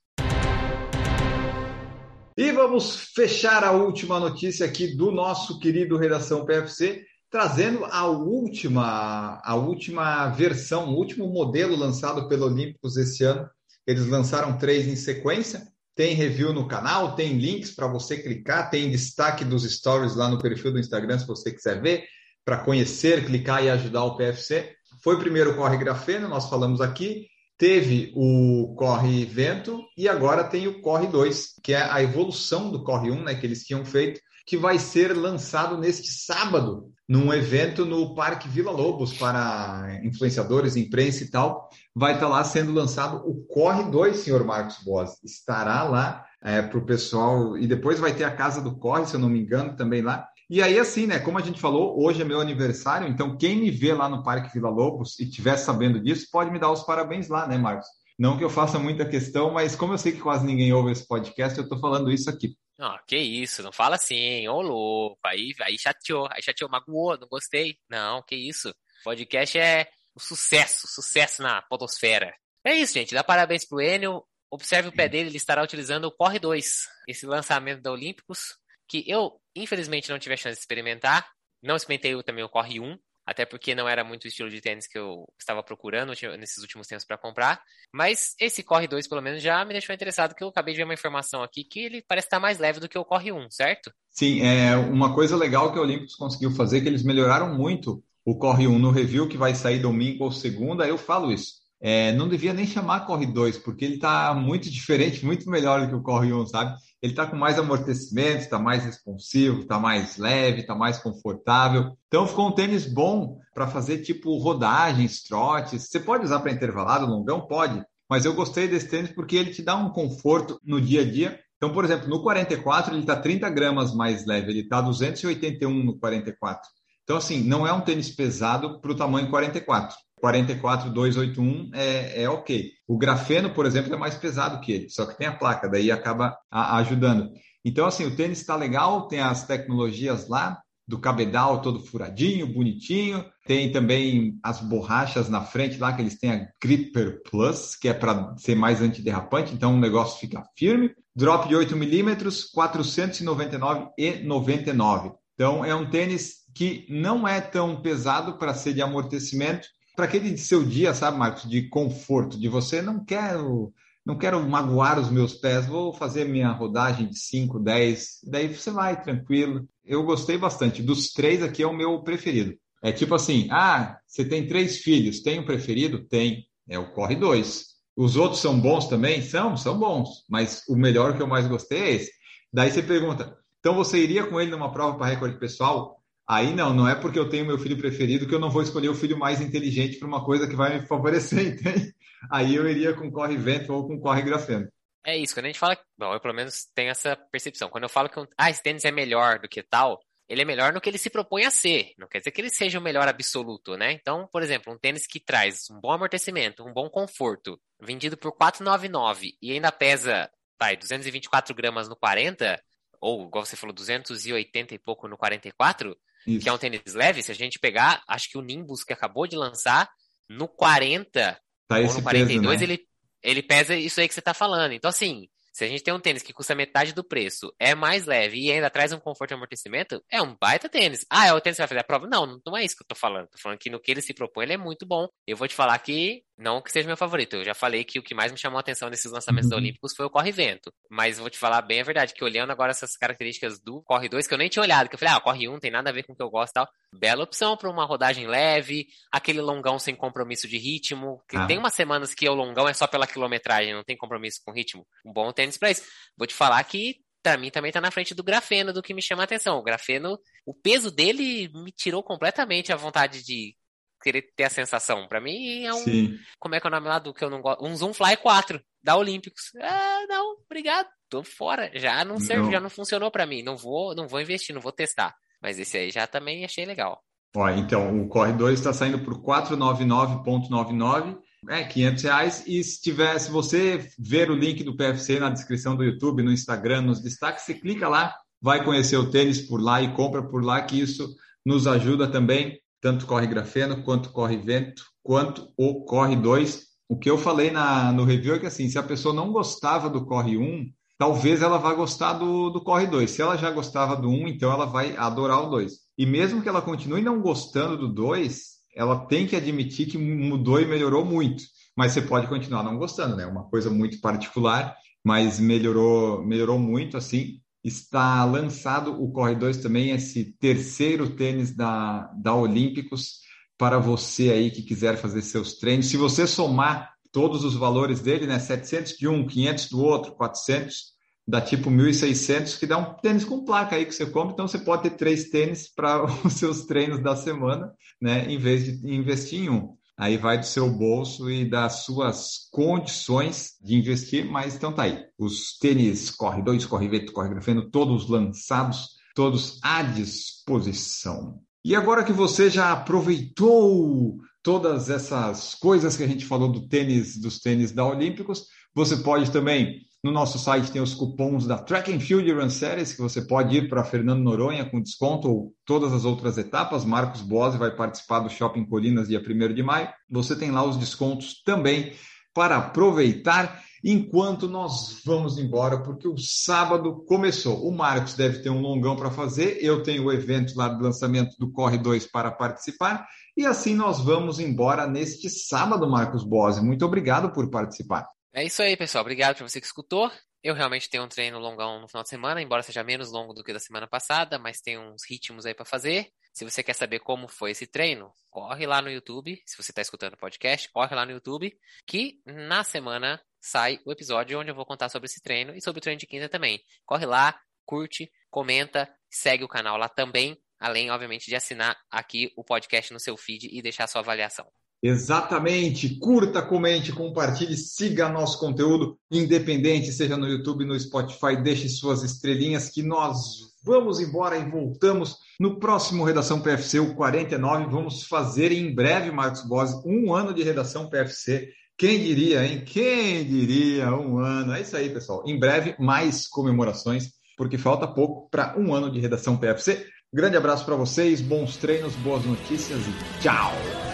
E 2.37 2.53
vamos 2.53 2.94
fechar 3.14 3.64
a 3.64 3.72
última 3.72 4.20
notícia 4.20 4.64
aqui 4.64 4.94
do 4.96 5.11
nosso 5.11 5.59
querido 5.59 5.96
Redação 5.96 6.44
PFC, 6.44 7.05
trazendo 7.29 7.85
a 7.87 8.07
última, 8.07 9.40
a 9.44 9.57
última 9.57 10.29
versão, 10.29 10.90
o 10.90 10.96
último 10.96 11.27
modelo 11.27 11.74
lançado 11.74 12.29
pelo 12.29 12.46
Olímpicos 12.46 12.96
esse 12.96 13.24
ano. 13.24 13.48
Eles 13.85 14.07
lançaram 14.07 14.57
três 14.57 14.87
em 14.87 14.94
sequência. 14.96 15.66
Tem 15.96 16.14
review 16.14 16.53
no 16.53 16.68
canal, 16.68 17.16
tem 17.16 17.38
links 17.38 17.72
para 17.72 17.88
você 17.88 18.18
clicar, 18.18 18.70
tem 18.70 18.88
destaque 18.88 19.44
dos 19.44 19.64
stories 19.64 20.14
lá 20.14 20.29
no 20.29 20.38
perfil 20.38 20.72
do 20.72 20.79
Instagram 20.79 21.18
se 21.18 21.27
você 21.27 21.53
quiser 21.53 21.81
ver, 21.81 22.05
para 22.44 22.59
conhecer, 22.59 23.24
clicar 23.27 23.64
e 23.64 23.70
ajudar 23.70 24.05
o 24.05 24.16
PFC. 24.16 24.77
Foi 25.04 25.18
primeiro 25.18 25.54
Corre 25.54 25.76
Grafeno, 25.76 26.26
nós 26.28 26.48
falamos 26.48 26.80
aqui, 26.80 27.26
teve 27.58 28.10
o 28.16 28.74
Corre 28.74 29.26
Vento 29.26 29.84
e 29.98 30.08
agora 30.08 30.42
tem 30.42 30.66
o 30.66 30.80
Corre 30.80 31.06
2, 31.08 31.56
que 31.62 31.74
é 31.74 31.82
a 31.82 32.02
evolução 32.02 32.70
do 32.70 32.82
Corre 32.82 33.10
1, 33.10 33.22
né, 33.22 33.34
que 33.34 33.44
eles 33.44 33.64
tinham 33.64 33.84
feito, 33.84 34.18
que 34.46 34.56
vai 34.56 34.78
ser 34.78 35.14
lançado 35.14 35.76
neste 35.76 36.10
sábado, 36.10 36.90
num 37.06 37.34
evento 37.34 37.84
no 37.84 38.14
Parque 38.14 38.48
Vila 38.48 38.72
Lobos 38.72 39.12
para 39.12 40.00
influenciadores, 40.02 40.74
imprensa 40.74 41.22
e 41.22 41.30
tal. 41.30 41.68
Vai 41.94 42.14
estar 42.14 42.28
lá 42.28 42.42
sendo 42.42 42.72
lançado 42.72 43.18
o 43.28 43.44
Corre 43.44 43.84
2, 43.90 44.16
senhor 44.16 44.42
Marcos 44.42 44.78
Boas. 44.82 45.22
Estará 45.22 45.82
lá 45.82 46.24
é, 46.42 46.62
para 46.62 46.78
o 46.78 46.86
pessoal, 46.86 47.58
e 47.58 47.66
depois 47.66 48.00
vai 48.00 48.14
ter 48.14 48.24
a 48.24 48.34
Casa 48.34 48.62
do 48.62 48.78
Corre, 48.78 49.04
se 49.04 49.16
eu 49.16 49.20
não 49.20 49.28
me 49.28 49.40
engano, 49.40 49.76
também 49.76 50.00
lá. 50.00 50.26
E 50.48 50.62
aí, 50.62 50.78
assim, 50.78 51.07
né? 51.07 51.18
Como 51.18 51.38
a 51.38 51.42
gente 51.42 51.61
falou, 51.61 52.02
hoje 52.02 52.20
é 52.20 52.24
meu 52.24 52.40
aniversário, 52.40 53.09
então 53.09 53.37
quem 53.37 53.57
me 53.57 53.70
vê 53.70 53.94
lá 53.94 54.09
no 54.09 54.22
Parque 54.22 54.52
Vila 54.52 54.68
Lobos 54.68 55.18
e 55.18 55.24
estiver 55.24 55.57
sabendo 55.57 56.00
disso, 56.00 56.28
pode 56.30 56.50
me 56.50 56.59
dar 56.59 56.70
os 56.70 56.83
parabéns 56.83 57.28
lá, 57.28 57.46
né, 57.46 57.57
Marcos? 57.57 57.87
Não 58.18 58.38
que 58.38 58.44
eu 58.44 58.50
faça 58.50 58.78
muita 58.78 59.04
questão, 59.04 59.50
mas 59.52 59.74
como 59.74 59.94
eu 59.94 59.98
sei 59.98 60.12
que 60.12 60.20
quase 60.20 60.46
ninguém 60.46 60.72
ouve 60.72 60.92
esse 60.92 61.07
podcast, 61.07 61.59
eu 61.59 61.68
tô 61.68 61.78
falando 61.80 62.12
isso 62.12 62.30
aqui. 62.30 62.57
Ah, 62.78 63.00
que 63.07 63.16
isso, 63.16 63.62
não 63.62 63.72
fala 63.72 63.96
assim, 63.96 64.46
ô 64.48 64.61
louco, 64.61 65.18
aí, 65.24 65.52
aí 65.62 65.78
chateou, 65.78 66.28
aí 66.30 66.42
chateou, 66.42 66.70
magoou, 66.70 67.18
não 67.18 67.28
gostei. 67.28 67.76
Não, 67.88 68.22
que 68.22 68.37
isso. 68.37 68.72
Podcast 69.02 69.59
é 69.59 69.88
um 70.16 70.20
sucesso, 70.20 70.87
sucesso 70.88 71.42
na 71.42 71.62
podosfera. 71.62 72.35
É 72.64 72.74
isso, 72.74 72.94
gente, 72.94 73.14
dá 73.14 73.24
parabéns 73.24 73.66
pro 73.66 73.80
Enio. 73.80 74.24
Observe 74.50 74.88
o 74.88 74.92
pé 74.92 75.09
dele, 75.09 75.28
ele 75.28 75.37
estará 75.37 75.62
utilizando 75.62 76.04
o 76.04 76.12
Corre 76.12 76.38
2, 76.38 76.88
esse 77.09 77.26
lançamento 77.26 77.83
da 77.83 77.90
Olímpicos, 77.90 78.57
que 79.02 79.11
eu 79.11 79.40
Infelizmente 79.57 80.11
não 80.11 80.18
tive 80.18 80.35
a 80.35 80.37
chance 80.37 80.57
de 80.57 80.61
experimentar. 80.61 81.26
Não 81.62 81.76
experimentei 81.76 82.20
também 82.22 82.44
o 82.44 82.48
Corre 82.48 82.80
1, 82.80 82.98
até 83.24 83.46
porque 83.46 83.74
não 83.74 83.88
era 83.88 84.04
muito 84.04 84.24
o 84.24 84.28
estilo 84.28 84.50
de 84.50 84.61
tênis 84.61 84.87
que 84.87 84.98
eu 84.98 85.24
estava 85.38 85.62
procurando 85.62 86.12
nesses 86.37 86.59
últimos 86.59 86.87
tempos 86.87 87.07
para 87.07 87.16
comprar. 87.16 87.62
Mas 87.92 88.35
esse 88.38 88.62
Corre 88.62 88.87
2, 88.87 89.09
pelo 89.09 89.22
menos, 89.22 89.42
já 89.42 89.64
me 89.64 89.72
deixou 89.72 89.94
interessado, 89.94 90.35
que 90.35 90.42
eu 90.42 90.48
acabei 90.48 90.74
de 90.74 90.78
ver 90.78 90.85
uma 90.85 90.92
informação 90.92 91.42
aqui 91.42 91.64
que 91.64 91.80
ele 91.80 92.04
parece 92.07 92.26
estar 92.26 92.40
mais 92.40 92.59
leve 92.59 92.80
do 92.80 92.88
que 92.88 92.98
o 92.98 93.04
Corre 93.04 93.33
1, 93.33 93.50
certo? 93.50 93.92
Sim, 94.11 94.42
é 94.42 94.76
uma 94.76 95.14
coisa 95.14 95.37
legal 95.37 95.72
que 95.72 95.78
o 95.78 95.83
Olympus 95.83 96.16
conseguiu 96.16 96.50
fazer, 96.50 96.83
que 96.83 96.88
eles 96.88 97.04
melhoraram 97.04 97.54
muito 97.54 98.04
o 98.24 98.37
Corre 98.37 98.66
1 98.66 98.78
no 98.78 98.90
review, 98.90 99.28
que 99.28 99.37
vai 99.37 99.54
sair 99.54 99.78
domingo 99.78 100.24
ou 100.24 100.33
segunda, 100.33 100.87
eu 100.87 100.98
falo 100.98 101.33
isso. 101.33 101.63
É, 101.87 102.12
não 102.12 102.29
devia 102.29 102.55
nem 102.55 102.66
chamar 102.66 103.07
Corre 103.07 103.27
2, 103.27 103.59
porque 103.59 103.85
ele 103.85 103.97
está 103.97 104.33
muito 104.33 104.70
diferente, 104.70 105.25
muito 105.25 105.49
melhor 105.51 105.83
do 105.83 105.88
que 105.88 105.94
o 105.94 106.03
Corre 106.03 106.33
1, 106.33 106.47
sabe? 106.47 106.75
ele 107.05 107.12
está 107.12 107.27
com 107.27 107.37
mais 107.37 107.59
amortecimento, 107.59 108.38
está 108.38 108.59
mais 108.59 108.83
responsivo, 108.83 109.61
está 109.61 109.79
mais 109.79 110.16
leve, 110.16 110.62
está 110.62 110.75
mais 110.75 110.97
confortável. 110.97 111.94
Então 112.09 112.27
ficou 112.27 112.49
um 112.49 112.53
tênis 112.53 112.87
bom 112.87 113.38
para 113.53 113.66
fazer 113.66 113.99
tipo 113.99 114.38
rodagens, 114.38 115.23
trotes. 115.23 115.83
Você 115.83 116.01
pode 116.01 116.25
usar 116.25 116.40
para 116.40 116.51
intervalado, 116.51 117.05
longão? 117.05 117.47
Pode. 117.47 117.85
Mas 118.09 118.25
eu 118.25 118.33
gostei 118.33 118.66
desse 118.66 118.88
tênis 118.88 119.12
porque 119.12 119.37
ele 119.37 119.51
te 119.51 119.61
dá 119.61 119.77
um 119.77 119.90
conforto 119.90 120.59
no 120.64 120.81
dia 120.81 121.03
a 121.03 121.05
dia. 121.05 121.38
Então, 121.59 121.75
por 121.75 121.85
exemplo, 121.85 122.09
no 122.09 122.23
44 122.23 122.94
ele 122.94 123.03
está 123.03 123.16
30 123.16 123.51
gramas 123.51 123.94
mais 123.94 124.25
leve, 124.25 124.51
ele 124.51 124.61
está 124.61 124.81
281 124.81 125.85
no 125.85 125.99
44. 125.99 126.62
Então, 127.03 127.18
assim, 127.18 127.44
não 127.44 127.66
é 127.66 127.73
um 127.75 127.83
tênis 127.83 128.09
pesado 128.09 128.81
para 128.81 128.92
o 128.92 128.97
tamanho 128.97 129.29
44. 129.29 129.94
44281 130.20 131.70
é, 131.74 132.22
é 132.22 132.29
ok. 132.29 132.70
O 132.87 132.96
grafeno, 132.96 133.50
por 133.50 133.66
exemplo, 133.66 133.94
é 133.94 133.96
mais 133.96 134.14
pesado 134.14 134.61
que 134.61 134.72
ele, 134.72 134.88
só 134.88 135.07
que 135.07 135.16
tem 135.16 135.27
a 135.27 135.37
placa, 135.37 135.68
daí 135.68 135.90
acaba 135.90 136.37
a, 136.50 136.77
ajudando. 136.79 137.31
Então, 137.64 137.87
assim, 137.87 138.05
o 138.05 138.14
tênis 138.14 138.40
está 138.40 138.57
legal, 138.57 139.09
tem 139.09 139.20
as 139.20 139.46
tecnologias 139.46 140.29
lá, 140.29 140.61
do 140.87 140.98
cabedal 140.98 141.62
todo 141.62 141.81
furadinho, 141.81 142.46
bonitinho. 142.46 143.24
Tem 143.46 143.72
também 143.72 144.38
as 144.42 144.61
borrachas 144.61 145.27
na 145.29 145.40
frente 145.40 145.79
lá, 145.79 145.92
que 145.92 146.03
eles 146.03 146.18
têm 146.18 146.31
a 146.31 146.46
Gripper 146.62 147.22
Plus, 147.29 147.74
que 147.74 147.88
é 147.88 147.94
para 147.94 148.37
ser 148.37 148.55
mais 148.55 148.83
antiderrapante, 148.83 149.55
então 149.55 149.74
o 149.74 149.81
negócio 149.81 150.20
fica 150.20 150.44
firme. 150.57 150.90
Drop 151.16 151.48
de 151.48 151.57
8 151.57 151.77
milímetros, 151.77 152.50
499,99. 152.55 155.14
Então 155.35 155.64
é 155.64 155.74
um 155.74 155.88
tênis 155.88 156.44
que 156.55 156.87
não 156.88 157.27
é 157.27 157.40
tão 157.40 157.81
pesado 157.81 158.37
para 158.38 158.55
ser 158.55 158.74
de 158.74 158.83
amortecimento, 158.83 159.66
para 159.94 160.07
aquele 160.07 160.37
seu 160.37 160.64
dia, 160.64 160.94
sabe, 160.94 161.18
Marcos, 161.18 161.48
de 161.48 161.68
conforto, 161.68 162.38
de 162.38 162.48
você 162.48 162.83
não 162.83 163.04
quero, 163.04 163.72
não 164.04 164.18
quero 164.18 164.42
magoar 164.48 164.98
os 164.98 165.11
meus 165.11 165.35
pés, 165.35 165.66
vou 165.66 165.92
fazer 165.92 166.24
minha 166.24 166.50
rodagem 166.50 167.09
de 167.09 167.18
5, 167.18 167.59
10, 167.59 168.20
daí 168.24 168.48
você 168.54 168.70
vai 168.70 169.00
tranquilo. 169.00 169.68
Eu 169.85 170.02
gostei 170.04 170.38
bastante. 170.38 170.83
Dos 170.83 171.12
três 171.12 171.42
aqui 171.42 171.62
é 171.62 171.66
o 171.66 171.76
meu 171.76 172.02
preferido. 172.02 172.54
É 172.83 172.92
tipo 172.92 173.14
assim, 173.14 173.48
ah, 173.50 173.98
você 174.07 174.24
tem 174.24 174.46
três 174.46 174.78
filhos, 174.78 175.22
tem 175.22 175.40
um 175.40 175.44
preferido? 175.44 176.04
Tem. 176.04 176.46
É 176.68 176.78
o 176.78 176.92
Corre 176.92 177.16
2. 177.16 177.74
Os 177.96 178.16
outros 178.16 178.40
são 178.40 178.59
bons 178.61 178.88
também? 178.88 179.22
São, 179.22 179.57
são 179.57 179.78
bons. 179.78 180.24
Mas 180.28 180.62
o 180.68 180.76
melhor 180.76 181.16
que 181.16 181.22
eu 181.22 181.26
mais 181.26 181.46
gostei 181.46 181.80
é 181.80 181.90
esse. 181.92 182.12
Daí 182.52 182.70
você 182.70 182.83
pergunta, 182.83 183.37
então 183.59 183.74
você 183.74 183.98
iria 183.98 184.26
com 184.26 184.40
ele 184.40 184.50
numa 184.50 184.72
prova 184.72 184.98
para 184.98 185.07
recorde 185.07 185.38
pessoal? 185.38 185.98
Aí 186.28 186.54
não, 186.54 186.72
não 186.72 186.88
é 186.88 186.94
porque 186.94 187.18
eu 187.18 187.28
tenho 187.28 187.46
meu 187.46 187.58
filho 187.58 187.76
preferido 187.76 188.26
que 188.26 188.34
eu 188.34 188.40
não 188.40 188.50
vou 188.50 188.62
escolher 188.62 188.88
o 188.88 188.94
filho 188.94 189.18
mais 189.18 189.40
inteligente 189.40 189.98
para 189.98 190.08
uma 190.08 190.24
coisa 190.24 190.48
que 190.48 190.56
vai 190.56 190.80
me 190.80 190.87
favorecer, 190.87 191.46
entende? 191.52 191.94
Aí 192.30 192.54
eu 192.54 192.68
iria 192.68 192.94
com 192.94 193.10
corre 193.10 193.37
vento 193.37 193.72
ou 193.72 193.87
com 193.87 194.00
corre 194.00 194.22
grafeno. 194.22 194.68
É 195.06 195.16
isso, 195.16 195.34
quando 195.34 195.44
a 195.44 195.48
gente 195.48 195.58
fala, 195.58 195.78
bom, 195.98 196.14
eu 196.14 196.20
pelo 196.20 196.34
menos 196.34 196.66
tenho 196.74 196.90
essa 196.90 197.14
percepção. 197.30 197.68
Quando 197.68 197.84
eu 197.84 197.90
falo 197.90 198.08
que 198.08 198.18
ah, 198.38 198.50
esse 198.50 198.62
tênis 198.62 198.87
é 198.87 198.90
melhor 198.90 199.38
do 199.38 199.48
que 199.48 199.62
tal, 199.62 200.00
ele 200.26 200.40
é 200.40 200.44
melhor 200.44 200.72
no 200.72 200.80
que 200.80 200.88
ele 200.88 200.96
se 200.96 201.10
propõe 201.10 201.44
a 201.44 201.50
ser. 201.50 201.92
Não 201.98 202.08
quer 202.08 202.18
dizer 202.18 202.30
que 202.30 202.40
ele 202.40 202.48
seja 202.48 202.78
o 202.78 202.82
melhor 202.82 203.06
absoluto, 203.06 203.76
né? 203.76 203.92
Então, 203.92 204.26
por 204.32 204.42
exemplo, 204.42 204.72
um 204.72 204.78
tênis 204.78 205.06
que 205.06 205.20
traz 205.20 205.68
um 205.70 205.78
bom 205.78 205.92
amortecimento, 205.92 206.64
um 206.64 206.72
bom 206.72 206.88
conforto, 206.88 207.60
vendido 207.78 208.16
por 208.16 208.32
499 208.32 209.37
e 209.42 209.52
ainda 209.52 209.70
pesa, 209.70 210.30
vai, 210.58 210.74
224 210.74 211.54
gramas 211.54 211.87
no 211.87 211.96
40, 211.96 212.58
ou, 212.98 213.26
igual 213.26 213.44
você 213.44 213.56
falou, 213.56 213.74
280 213.74 214.74
e 214.74 214.78
pouco 214.78 215.06
no 215.06 215.18
44, 215.18 215.94
isso. 216.26 216.40
que 216.40 216.48
é 216.48 216.52
um 216.52 216.58
tênis 216.58 216.94
leve, 216.94 217.22
se 217.22 217.32
a 217.32 217.34
gente 217.34 217.58
pegar, 217.58 218.02
acho 218.08 218.28
que 218.28 218.38
o 218.38 218.42
Nimbus 218.42 218.84
que 218.84 218.92
acabou 218.92 219.26
de 219.26 219.37
lançar, 219.37 219.88
no 220.28 220.48
40 220.48 221.38
tá 221.68 221.78
ou 221.78 221.94
no 221.94 222.02
42, 222.02 222.58
peso, 222.58 222.68
né? 222.68 222.74
ele, 222.74 222.87
ele 223.22 223.42
pesa 223.42 223.74
isso 223.74 224.00
aí 224.00 224.08
que 224.08 224.14
você 224.14 224.22
tá 224.22 224.34
falando. 224.34 224.72
Então, 224.72 224.88
assim, 224.88 225.28
se 225.54 225.64
a 225.64 225.68
gente 225.68 225.84
tem 225.84 225.94
um 225.94 226.00
tênis 226.00 226.22
que 226.22 226.32
custa 226.32 226.52
metade 226.52 226.92
do 226.92 227.04
preço, 227.04 227.54
é 227.60 227.76
mais 227.76 228.06
leve 228.06 228.40
e 228.40 228.50
ainda 228.50 228.68
traz 228.68 228.92
um 228.92 228.98
conforto 228.98 229.30
e 229.30 229.34
amortecimento, 229.34 230.02
é 230.10 230.20
um 230.20 230.37
baita 230.37 230.68
tênis. 230.68 231.06
Ah, 231.08 231.28
é 231.28 231.32
o 231.32 231.40
tênis 231.40 231.56
que 231.56 231.62
vai 231.62 231.68
fazer 231.68 231.80
a 231.80 231.84
prova? 231.84 232.08
Não, 232.08 232.40
não 232.44 232.56
é 232.56 232.64
isso 232.64 232.76
que 232.76 232.82
eu 232.82 232.88
tô 232.88 232.96
falando. 232.96 233.28
Tô 233.28 233.38
falando 233.38 233.58
que 233.58 233.70
no 233.70 233.78
que 233.78 233.92
ele 233.92 234.02
se 234.02 234.12
propõe, 234.12 234.46
ele 234.46 234.54
é 234.54 234.58
muito 234.58 234.84
bom. 234.84 235.06
Eu 235.24 235.37
vou 235.37 235.46
te 235.46 235.54
falar 235.54 235.78
que 235.78 236.24
não 236.37 236.61
que 236.61 236.70
seja 236.70 236.87
meu 236.87 236.97
favorito. 236.97 237.37
Eu 237.37 237.44
já 237.44 237.55
falei 237.55 237.85
que 237.85 237.99
o 237.99 238.03
que 238.03 238.14
mais 238.14 238.33
me 238.33 238.38
chamou 238.38 238.57
a 238.57 238.61
atenção 238.61 238.90
nesses 238.90 239.11
lançamentos 239.11 239.51
uhum. 239.51 239.59
Olímpicos 239.59 239.94
foi 239.97 240.05
o 240.05 240.11
Corre 240.11 240.33
Vento. 240.33 240.73
Mas 240.90 241.18
vou 241.18 241.31
te 241.31 241.38
falar 241.38 241.62
bem 241.62 241.81
a 241.81 241.85
verdade, 241.85 242.12
que 242.12 242.25
olhando 242.25 242.51
agora 242.51 242.73
essas 242.73 242.97
características 242.97 243.61
do 243.61 243.83
Corre 243.83 244.09
2, 244.09 244.27
que 244.27 244.35
eu 244.35 244.38
nem 244.38 244.49
tinha 244.49 244.62
olhado, 244.62 244.88
que 244.88 244.94
eu 244.94 244.99
falei, 244.99 245.14
ah, 245.14 245.20
Corre 245.20 245.49
1 245.49 245.59
tem 245.61 245.70
nada 245.70 245.90
a 245.90 245.92
ver 245.92 246.03
com 246.03 246.12
o 246.12 246.16
que 246.16 246.23
eu 246.23 246.31
gosto 246.31 246.51
e 246.51 246.55
tal. 246.55 246.68
Bela 246.92 247.25
opção 247.25 247.57
para 247.57 247.70
uma 247.70 247.85
rodagem 247.85 248.27
leve, 248.27 248.87
aquele 249.12 249.40
longão 249.40 249.79
sem 249.79 249.94
compromisso 249.94 250.49
de 250.49 250.59
ritmo. 250.59 251.23
Ah. 251.33 251.47
Tem 251.47 251.59
umas 251.59 251.75
semanas 251.75 252.14
que 252.14 252.29
o 252.29 252.35
longão 252.35 252.68
é 252.68 252.75
só 252.75 252.87
pela 252.87 253.07
quilometragem, 253.07 253.73
não 253.73 253.85
tem 253.85 253.97
compromisso 253.97 254.40
com 254.44 254.53
ritmo. 254.53 254.87
Um 255.05 255.12
bom 255.12 255.33
tênis 255.33 255.57
para 255.57 255.70
isso. 255.70 255.83
Vou 256.16 256.27
te 256.27 256.35
falar 256.35 256.62
que 256.64 256.97
para 257.23 257.38
mim 257.38 257.51
também 257.51 257.73
tá 257.73 257.81
na 257.81 257.90
frente 257.90 258.14
do 258.14 258.23
grafeno 258.23 258.70
do 258.70 258.83
que 258.83 258.92
me 258.92 259.01
chama 259.01 259.23
a 259.23 259.25
atenção. 259.25 259.57
O 259.57 259.62
grafeno, 259.62 260.18
o 260.44 260.53
peso 260.53 260.90
dele 260.90 261.49
me 261.55 261.73
tirou 261.73 262.03
completamente 262.03 262.70
a 262.70 262.77
vontade 262.77 263.25
de 263.25 263.57
querer 264.04 264.30
ter 264.36 264.44
a 264.44 264.50
sensação. 264.50 265.08
Para 265.08 265.20
mim 265.20 265.64
é 265.64 265.72
um. 265.72 265.78
Sim. 265.78 266.18
Como 266.38 266.54
é 266.54 266.60
que 266.60 266.66
é 266.66 266.68
o 266.68 266.70
nome 266.70 266.86
lá 266.86 266.98
do 266.98 267.14
que 267.14 267.24
eu 267.24 267.30
não 267.30 267.40
gosto? 267.40 267.64
Um 267.64 267.74
Zoom 267.74 267.94
Fly 267.94 268.18
4 268.18 268.60
da 268.82 268.96
Olímpicos. 268.96 269.50
Ah, 269.60 270.04
não, 270.08 270.36
obrigado. 270.44 270.86
Tô 271.08 271.24
fora. 271.24 271.70
Já 271.74 272.04
não 272.04 272.20
serve, 272.20 272.44
não. 272.44 272.52
já 272.52 272.60
não 272.60 272.68
funcionou 272.68 273.10
para 273.10 273.26
mim. 273.26 273.42
Não 273.42 273.56
vou, 273.56 273.94
não 273.94 274.06
vou 274.06 274.20
investir, 274.20 274.54
não 274.54 274.60
vou 274.60 274.72
testar. 274.72 275.14
Mas 275.42 275.58
esse 275.58 275.78
aí 275.78 275.90
já 275.90 276.06
também 276.06 276.44
achei 276.44 276.66
legal. 276.66 277.02
Ó, 277.36 277.48
então, 277.50 278.00
o 278.00 278.08
Corre 278.08 278.32
2 278.32 278.58
está 278.58 278.72
saindo 278.72 279.00
por 279.00 279.20
499,99. 279.20 281.18
É, 281.48 281.64
500 281.64 282.02
reais. 282.04 282.44
E 282.46 282.62
se 282.62 282.80
tiver, 282.80 283.18
se 283.18 283.30
você 283.30 283.88
ver 283.98 284.30
o 284.30 284.36
link 284.36 284.62
do 284.62 284.76
PFC 284.76 285.18
na 285.18 285.30
descrição 285.30 285.74
do 285.76 285.82
YouTube, 285.82 286.22
no 286.22 286.32
Instagram, 286.32 286.82
nos 286.82 287.02
destaques, 287.02 287.44
você 287.44 287.54
clica 287.54 287.88
lá, 287.88 288.14
vai 288.40 288.64
conhecer 288.64 288.96
o 288.96 289.10
tênis 289.10 289.42
por 289.42 289.60
lá 289.60 289.82
e 289.82 289.92
compra 289.94 290.22
por 290.22 290.44
lá, 290.44 290.62
que 290.62 290.80
isso 290.80 291.14
nos 291.44 291.66
ajuda 291.66 292.06
também 292.06 292.60
tanto 292.85 293.07
corre 293.07 293.27
grafeno, 293.27 293.83
quanto 293.83 294.11
corre 294.11 294.37
vento, 294.37 294.85
quanto 295.03 295.51
o 295.57 295.87
corre 295.87 296.14
2. 296.16 296.64
O 296.87 296.99
que 296.99 297.09
eu 297.09 297.16
falei 297.16 297.51
na, 297.51 297.90
no 297.90 298.05
review 298.05 298.35
é 298.35 298.38
que 298.38 298.44
assim, 298.44 298.68
se 298.68 298.79
a 298.79 298.83
pessoa 298.83 299.14
não 299.14 299.33
gostava 299.33 299.88
do 299.88 300.05
corre 300.05 300.37
1, 300.37 300.66
talvez 300.99 301.40
ela 301.40 301.57
vá 301.57 301.73
gostar 301.73 302.12
do, 302.12 302.51
do 302.51 302.62
corre 302.62 302.87
2. 302.87 303.11
Se 303.11 303.23
ela 303.23 303.38
já 303.38 303.51
gostava 303.51 303.97
do 303.97 304.11
1, 304.11 304.29
então 304.29 304.53
ela 304.53 304.66
vai 304.66 304.94
adorar 304.99 305.42
o 305.42 305.49
2. 305.49 305.73
E 305.97 306.05
mesmo 306.05 306.42
que 306.42 306.49
ela 306.49 306.61
continue 306.61 307.01
não 307.01 307.23
gostando 307.23 307.79
do 307.79 307.88
2, 307.88 308.38
ela 308.77 309.07
tem 309.07 309.27
que 309.27 309.35
admitir 309.35 309.87
que 309.87 309.97
mudou 309.97 310.61
e 310.61 310.66
melhorou 310.66 311.07
muito. 311.07 311.42
Mas 311.75 311.92
você 311.92 312.03
pode 312.03 312.27
continuar 312.27 312.62
não 312.62 312.77
gostando, 312.77 313.16
né? 313.16 313.25
Uma 313.25 313.44
coisa 313.44 313.70
muito 313.70 313.99
particular, 314.03 314.77
mas 315.03 315.40
melhorou, 315.40 316.23
melhorou 316.23 316.59
muito 316.59 316.99
assim 316.99 317.40
está 317.64 318.24
lançado 318.24 319.03
o 319.03 319.11
Corre 319.11 319.35
2 319.35 319.57
também, 319.57 319.90
esse 319.90 320.37
terceiro 320.38 321.16
tênis 321.16 321.57
da, 321.57 322.11
da 322.14 322.35
Olímpicos, 322.35 323.20
para 323.57 323.79
você 323.79 324.31
aí 324.31 324.50
que 324.50 324.62
quiser 324.62 324.96
fazer 324.96 325.22
seus 325.22 325.55
treinos. 325.55 325.87
Se 325.87 325.96
você 325.96 326.27
somar 326.27 326.92
todos 327.11 327.44
os 327.44 327.55
valores 327.55 328.00
dele, 328.00 328.27
né, 328.27 328.38
700 328.38 328.92
de 328.92 329.09
um, 329.09 329.27
500 329.27 329.68
do 329.70 329.81
outro, 329.81 330.12
400, 330.12 330.94
dá 331.27 331.40
tipo 331.40 331.70
1.600, 331.70 332.59
que 332.59 332.66
dá 332.66 332.77
um 332.77 332.94
tênis 332.94 333.24
com 333.24 333.44
placa 333.44 333.77
aí 333.77 333.87
que 333.87 333.94
você 333.94 334.05
compra, 334.05 334.35
então 334.35 334.46
você 334.46 334.59
pode 334.59 334.83
ter 334.83 334.90
três 334.90 335.31
tênis 335.31 335.72
para 335.72 336.05
os 336.24 336.35
seus 336.35 336.66
treinos 336.66 337.03
da 337.03 337.16
semana, 337.16 337.72
né, 338.00 338.27
em 338.31 338.37
vez 338.37 338.64
de 338.64 338.94
investir 338.94 339.44
em 339.44 339.48
um. 339.48 339.74
Aí 339.96 340.16
vai 340.16 340.38
do 340.38 340.46
seu 340.46 340.68
bolso 340.68 341.30
e 341.30 341.48
das 341.48 341.85
suas 341.85 342.48
condições 342.50 343.52
de 343.62 343.76
investir, 343.76 344.24
mas 344.24 344.57
então 344.57 344.72
tá 344.72 344.83
aí. 344.83 345.04
Os 345.16 345.57
tênis 345.59 346.11
Corre 346.11 346.42
2, 346.42 346.66
Corre 346.66 346.88
Veto, 346.88 347.12
Corre 347.12 347.28
Grafeno, 347.28 347.70
todos 347.70 348.09
lançados, 348.09 348.90
todos 349.14 349.61
à 349.62 349.83
disposição. 349.83 351.40
E 351.64 351.76
agora 351.76 352.04
que 352.04 352.12
você 352.12 352.50
já 352.50 352.72
aproveitou 352.72 354.18
todas 354.42 354.90
essas 354.90 355.54
coisas 355.54 355.96
que 355.96 356.02
a 356.02 356.07
gente 356.09 356.26
falou 356.26 356.50
do 356.50 356.68
tênis, 356.68 357.16
dos 357.16 357.38
tênis 357.38 357.72
da 357.72 357.87
Olímpicos, 357.87 358.46
você 358.74 358.96
pode 358.96 359.30
também 359.30 359.80
no 360.04 360.10
nosso 360.10 360.38
site 360.38 360.70
tem 360.70 360.82
os 360.82 360.92
cupons 360.92 361.46
da 361.46 361.56
Track 361.56 361.90
and 361.90 361.98
Field 361.98 362.30
Run 362.30 362.50
Series, 362.50 362.92
que 362.92 363.00
você 363.00 363.22
pode 363.22 363.56
ir 363.56 363.70
para 363.70 363.82
Fernando 363.82 364.20
Noronha 364.22 364.68
com 364.68 364.78
desconto 364.78 365.30
ou 365.30 365.54
todas 365.64 365.94
as 365.94 366.04
outras 366.04 366.36
etapas. 366.36 366.84
Marcos 366.84 367.22
Bose 367.22 367.56
vai 367.56 367.74
participar 367.74 368.18
do 368.18 368.28
Shopping 368.28 368.66
Colinas 368.66 369.08
dia 369.08 369.18
1 369.18 369.54
de 369.54 369.62
maio. 369.62 369.88
Você 370.10 370.36
tem 370.36 370.50
lá 370.50 370.62
os 370.62 370.76
descontos 370.76 371.42
também 371.42 371.94
para 372.34 372.58
aproveitar 372.58 373.62
enquanto 373.82 374.46
nós 374.46 375.00
vamos 375.06 375.38
embora, 375.38 375.82
porque 375.82 376.06
o 376.06 376.18
sábado 376.18 377.02
começou. 377.06 377.66
O 377.66 377.74
Marcos 377.74 378.12
deve 378.12 378.40
ter 378.40 378.50
um 378.50 378.60
longão 378.60 378.96
para 378.96 379.10
fazer, 379.10 379.56
eu 379.62 379.82
tenho 379.82 380.04
o 380.04 380.12
evento 380.12 380.54
lá 380.54 380.68
do 380.68 380.84
lançamento 380.84 381.34
do 381.38 381.50
Corre 381.50 381.78
2 381.78 382.08
para 382.08 382.30
participar, 382.30 383.06
e 383.34 383.46
assim 383.46 383.74
nós 383.74 384.00
vamos 384.00 384.38
embora 384.38 384.86
neste 384.86 385.30
sábado, 385.30 385.88
Marcos 385.88 386.24
Bose. 386.24 386.62
Muito 386.62 386.84
obrigado 386.84 387.32
por 387.32 387.48
participar. 387.48 388.06
É 388.37 388.42
isso 388.42 388.61
aí, 388.62 388.77
pessoal. 388.77 389.03
Obrigado 389.03 389.37
para 389.37 389.49
você 389.49 389.61
que 389.61 389.66
escutou. 389.66 390.11
Eu 390.42 390.55
realmente 390.55 390.90
tenho 390.90 391.05
um 391.05 391.09
treino 391.09 391.38
longão 391.38 391.81
no 391.81 391.87
final 391.87 392.03
de 392.03 392.09
semana, 392.09 392.42
embora 392.42 392.64
seja 392.64 392.83
menos 392.83 393.12
longo 393.12 393.33
do 393.33 393.44
que 393.44 393.53
da 393.53 393.61
semana 393.61 393.87
passada, 393.87 394.40
mas 394.40 394.61
tem 394.61 394.77
uns 394.77 395.09
ritmos 395.09 395.47
aí 395.47 395.55
para 395.55 395.64
fazer. 395.64 396.11
Se 396.33 396.44
você 396.44 396.61
quer 396.61 396.73
saber 396.75 396.99
como 396.99 397.29
foi 397.29 397.53
esse 397.53 397.64
treino, 397.64 398.12
corre 398.29 398.66
lá 398.66 398.83
no 398.83 398.90
YouTube. 398.90 399.40
Se 399.47 399.57
você 399.57 399.70
está 399.70 399.81
escutando 399.81 400.14
o 400.14 400.18
podcast, 400.18 400.68
corre 400.73 400.97
lá 400.97 401.07
no 401.07 401.12
YouTube, 401.12 401.57
que 401.87 402.20
na 402.27 402.64
semana 402.64 403.23
sai 403.40 403.79
o 403.87 403.92
episódio 403.92 404.40
onde 404.40 404.51
eu 404.51 404.55
vou 404.55 404.66
contar 404.66 404.88
sobre 404.88 405.07
esse 405.07 405.23
treino 405.23 405.55
e 405.55 405.62
sobre 405.62 405.79
o 405.79 405.81
treino 405.81 406.01
de 406.01 406.07
quinta 406.07 406.29
também. 406.29 406.61
Corre 406.85 407.07
lá, 407.07 407.40
curte, 407.64 408.11
comenta, 408.31 408.92
segue 409.09 409.44
o 409.44 409.49
canal 409.49 409.77
lá 409.77 409.88
também, 409.88 410.37
além, 410.59 410.90
obviamente, 410.90 411.27
de 411.27 411.37
assinar 411.37 411.79
aqui 411.88 412.33
o 412.37 412.42
podcast 412.42 412.92
no 412.92 412.99
seu 412.99 413.16
feed 413.16 413.49
e 413.57 413.62
deixar 413.62 413.87
sua 413.87 414.01
avaliação. 414.01 414.51
Exatamente. 414.85 415.99
Curta, 415.99 416.42
comente, 416.42 416.92
compartilhe, 416.92 417.57
siga 417.57 418.07
nosso 418.07 418.38
conteúdo, 418.38 418.99
independente, 419.11 419.90
seja 419.90 420.14
no 420.14 420.29
YouTube, 420.29 420.66
no 420.66 420.79
Spotify, 420.79 421.42
deixe 421.42 421.70
suas 421.70 422.03
estrelinhas 422.03 422.68
que 422.68 422.83
nós 422.83 423.55
vamos 423.64 423.99
embora 423.99 424.37
e 424.37 424.44
voltamos 424.44 425.16
no 425.40 425.59
próximo 425.59 426.05
Redação 426.05 426.38
PFC, 426.38 426.81
o 426.81 426.94
49. 426.94 427.64
Vamos 427.70 428.05
fazer 428.07 428.53
em 428.53 428.75
breve, 428.75 429.11
Marcos 429.11 429.40
Bose, 429.49 429.81
um 429.87 430.12
ano 430.12 430.35
de 430.35 430.42
Redação 430.42 430.90
PFC. 430.90 431.49
Quem 431.79 432.03
diria, 432.03 432.44
hein? 432.44 432.62
Quem 432.62 433.25
diria 433.25 433.90
um 433.90 434.18
ano? 434.18 434.53
É 434.53 434.61
isso 434.61 434.77
aí, 434.77 434.90
pessoal. 434.90 435.25
Em 435.27 435.40
breve, 435.40 435.75
mais 435.79 436.29
comemorações, 436.29 437.09
porque 437.38 437.57
falta 437.57 437.87
pouco 437.87 438.29
para 438.29 438.55
um 438.59 438.75
ano 438.75 438.92
de 438.92 439.01
Redação 439.01 439.38
PFC. 439.38 439.87
Grande 440.12 440.37
abraço 440.37 440.66
para 440.66 440.77
vocês, 440.77 441.23
bons 441.23 441.57
treinos, 441.57 441.94
boas 441.97 442.23
notícias 442.27 442.83
e 442.87 443.23
tchau! 443.23 443.93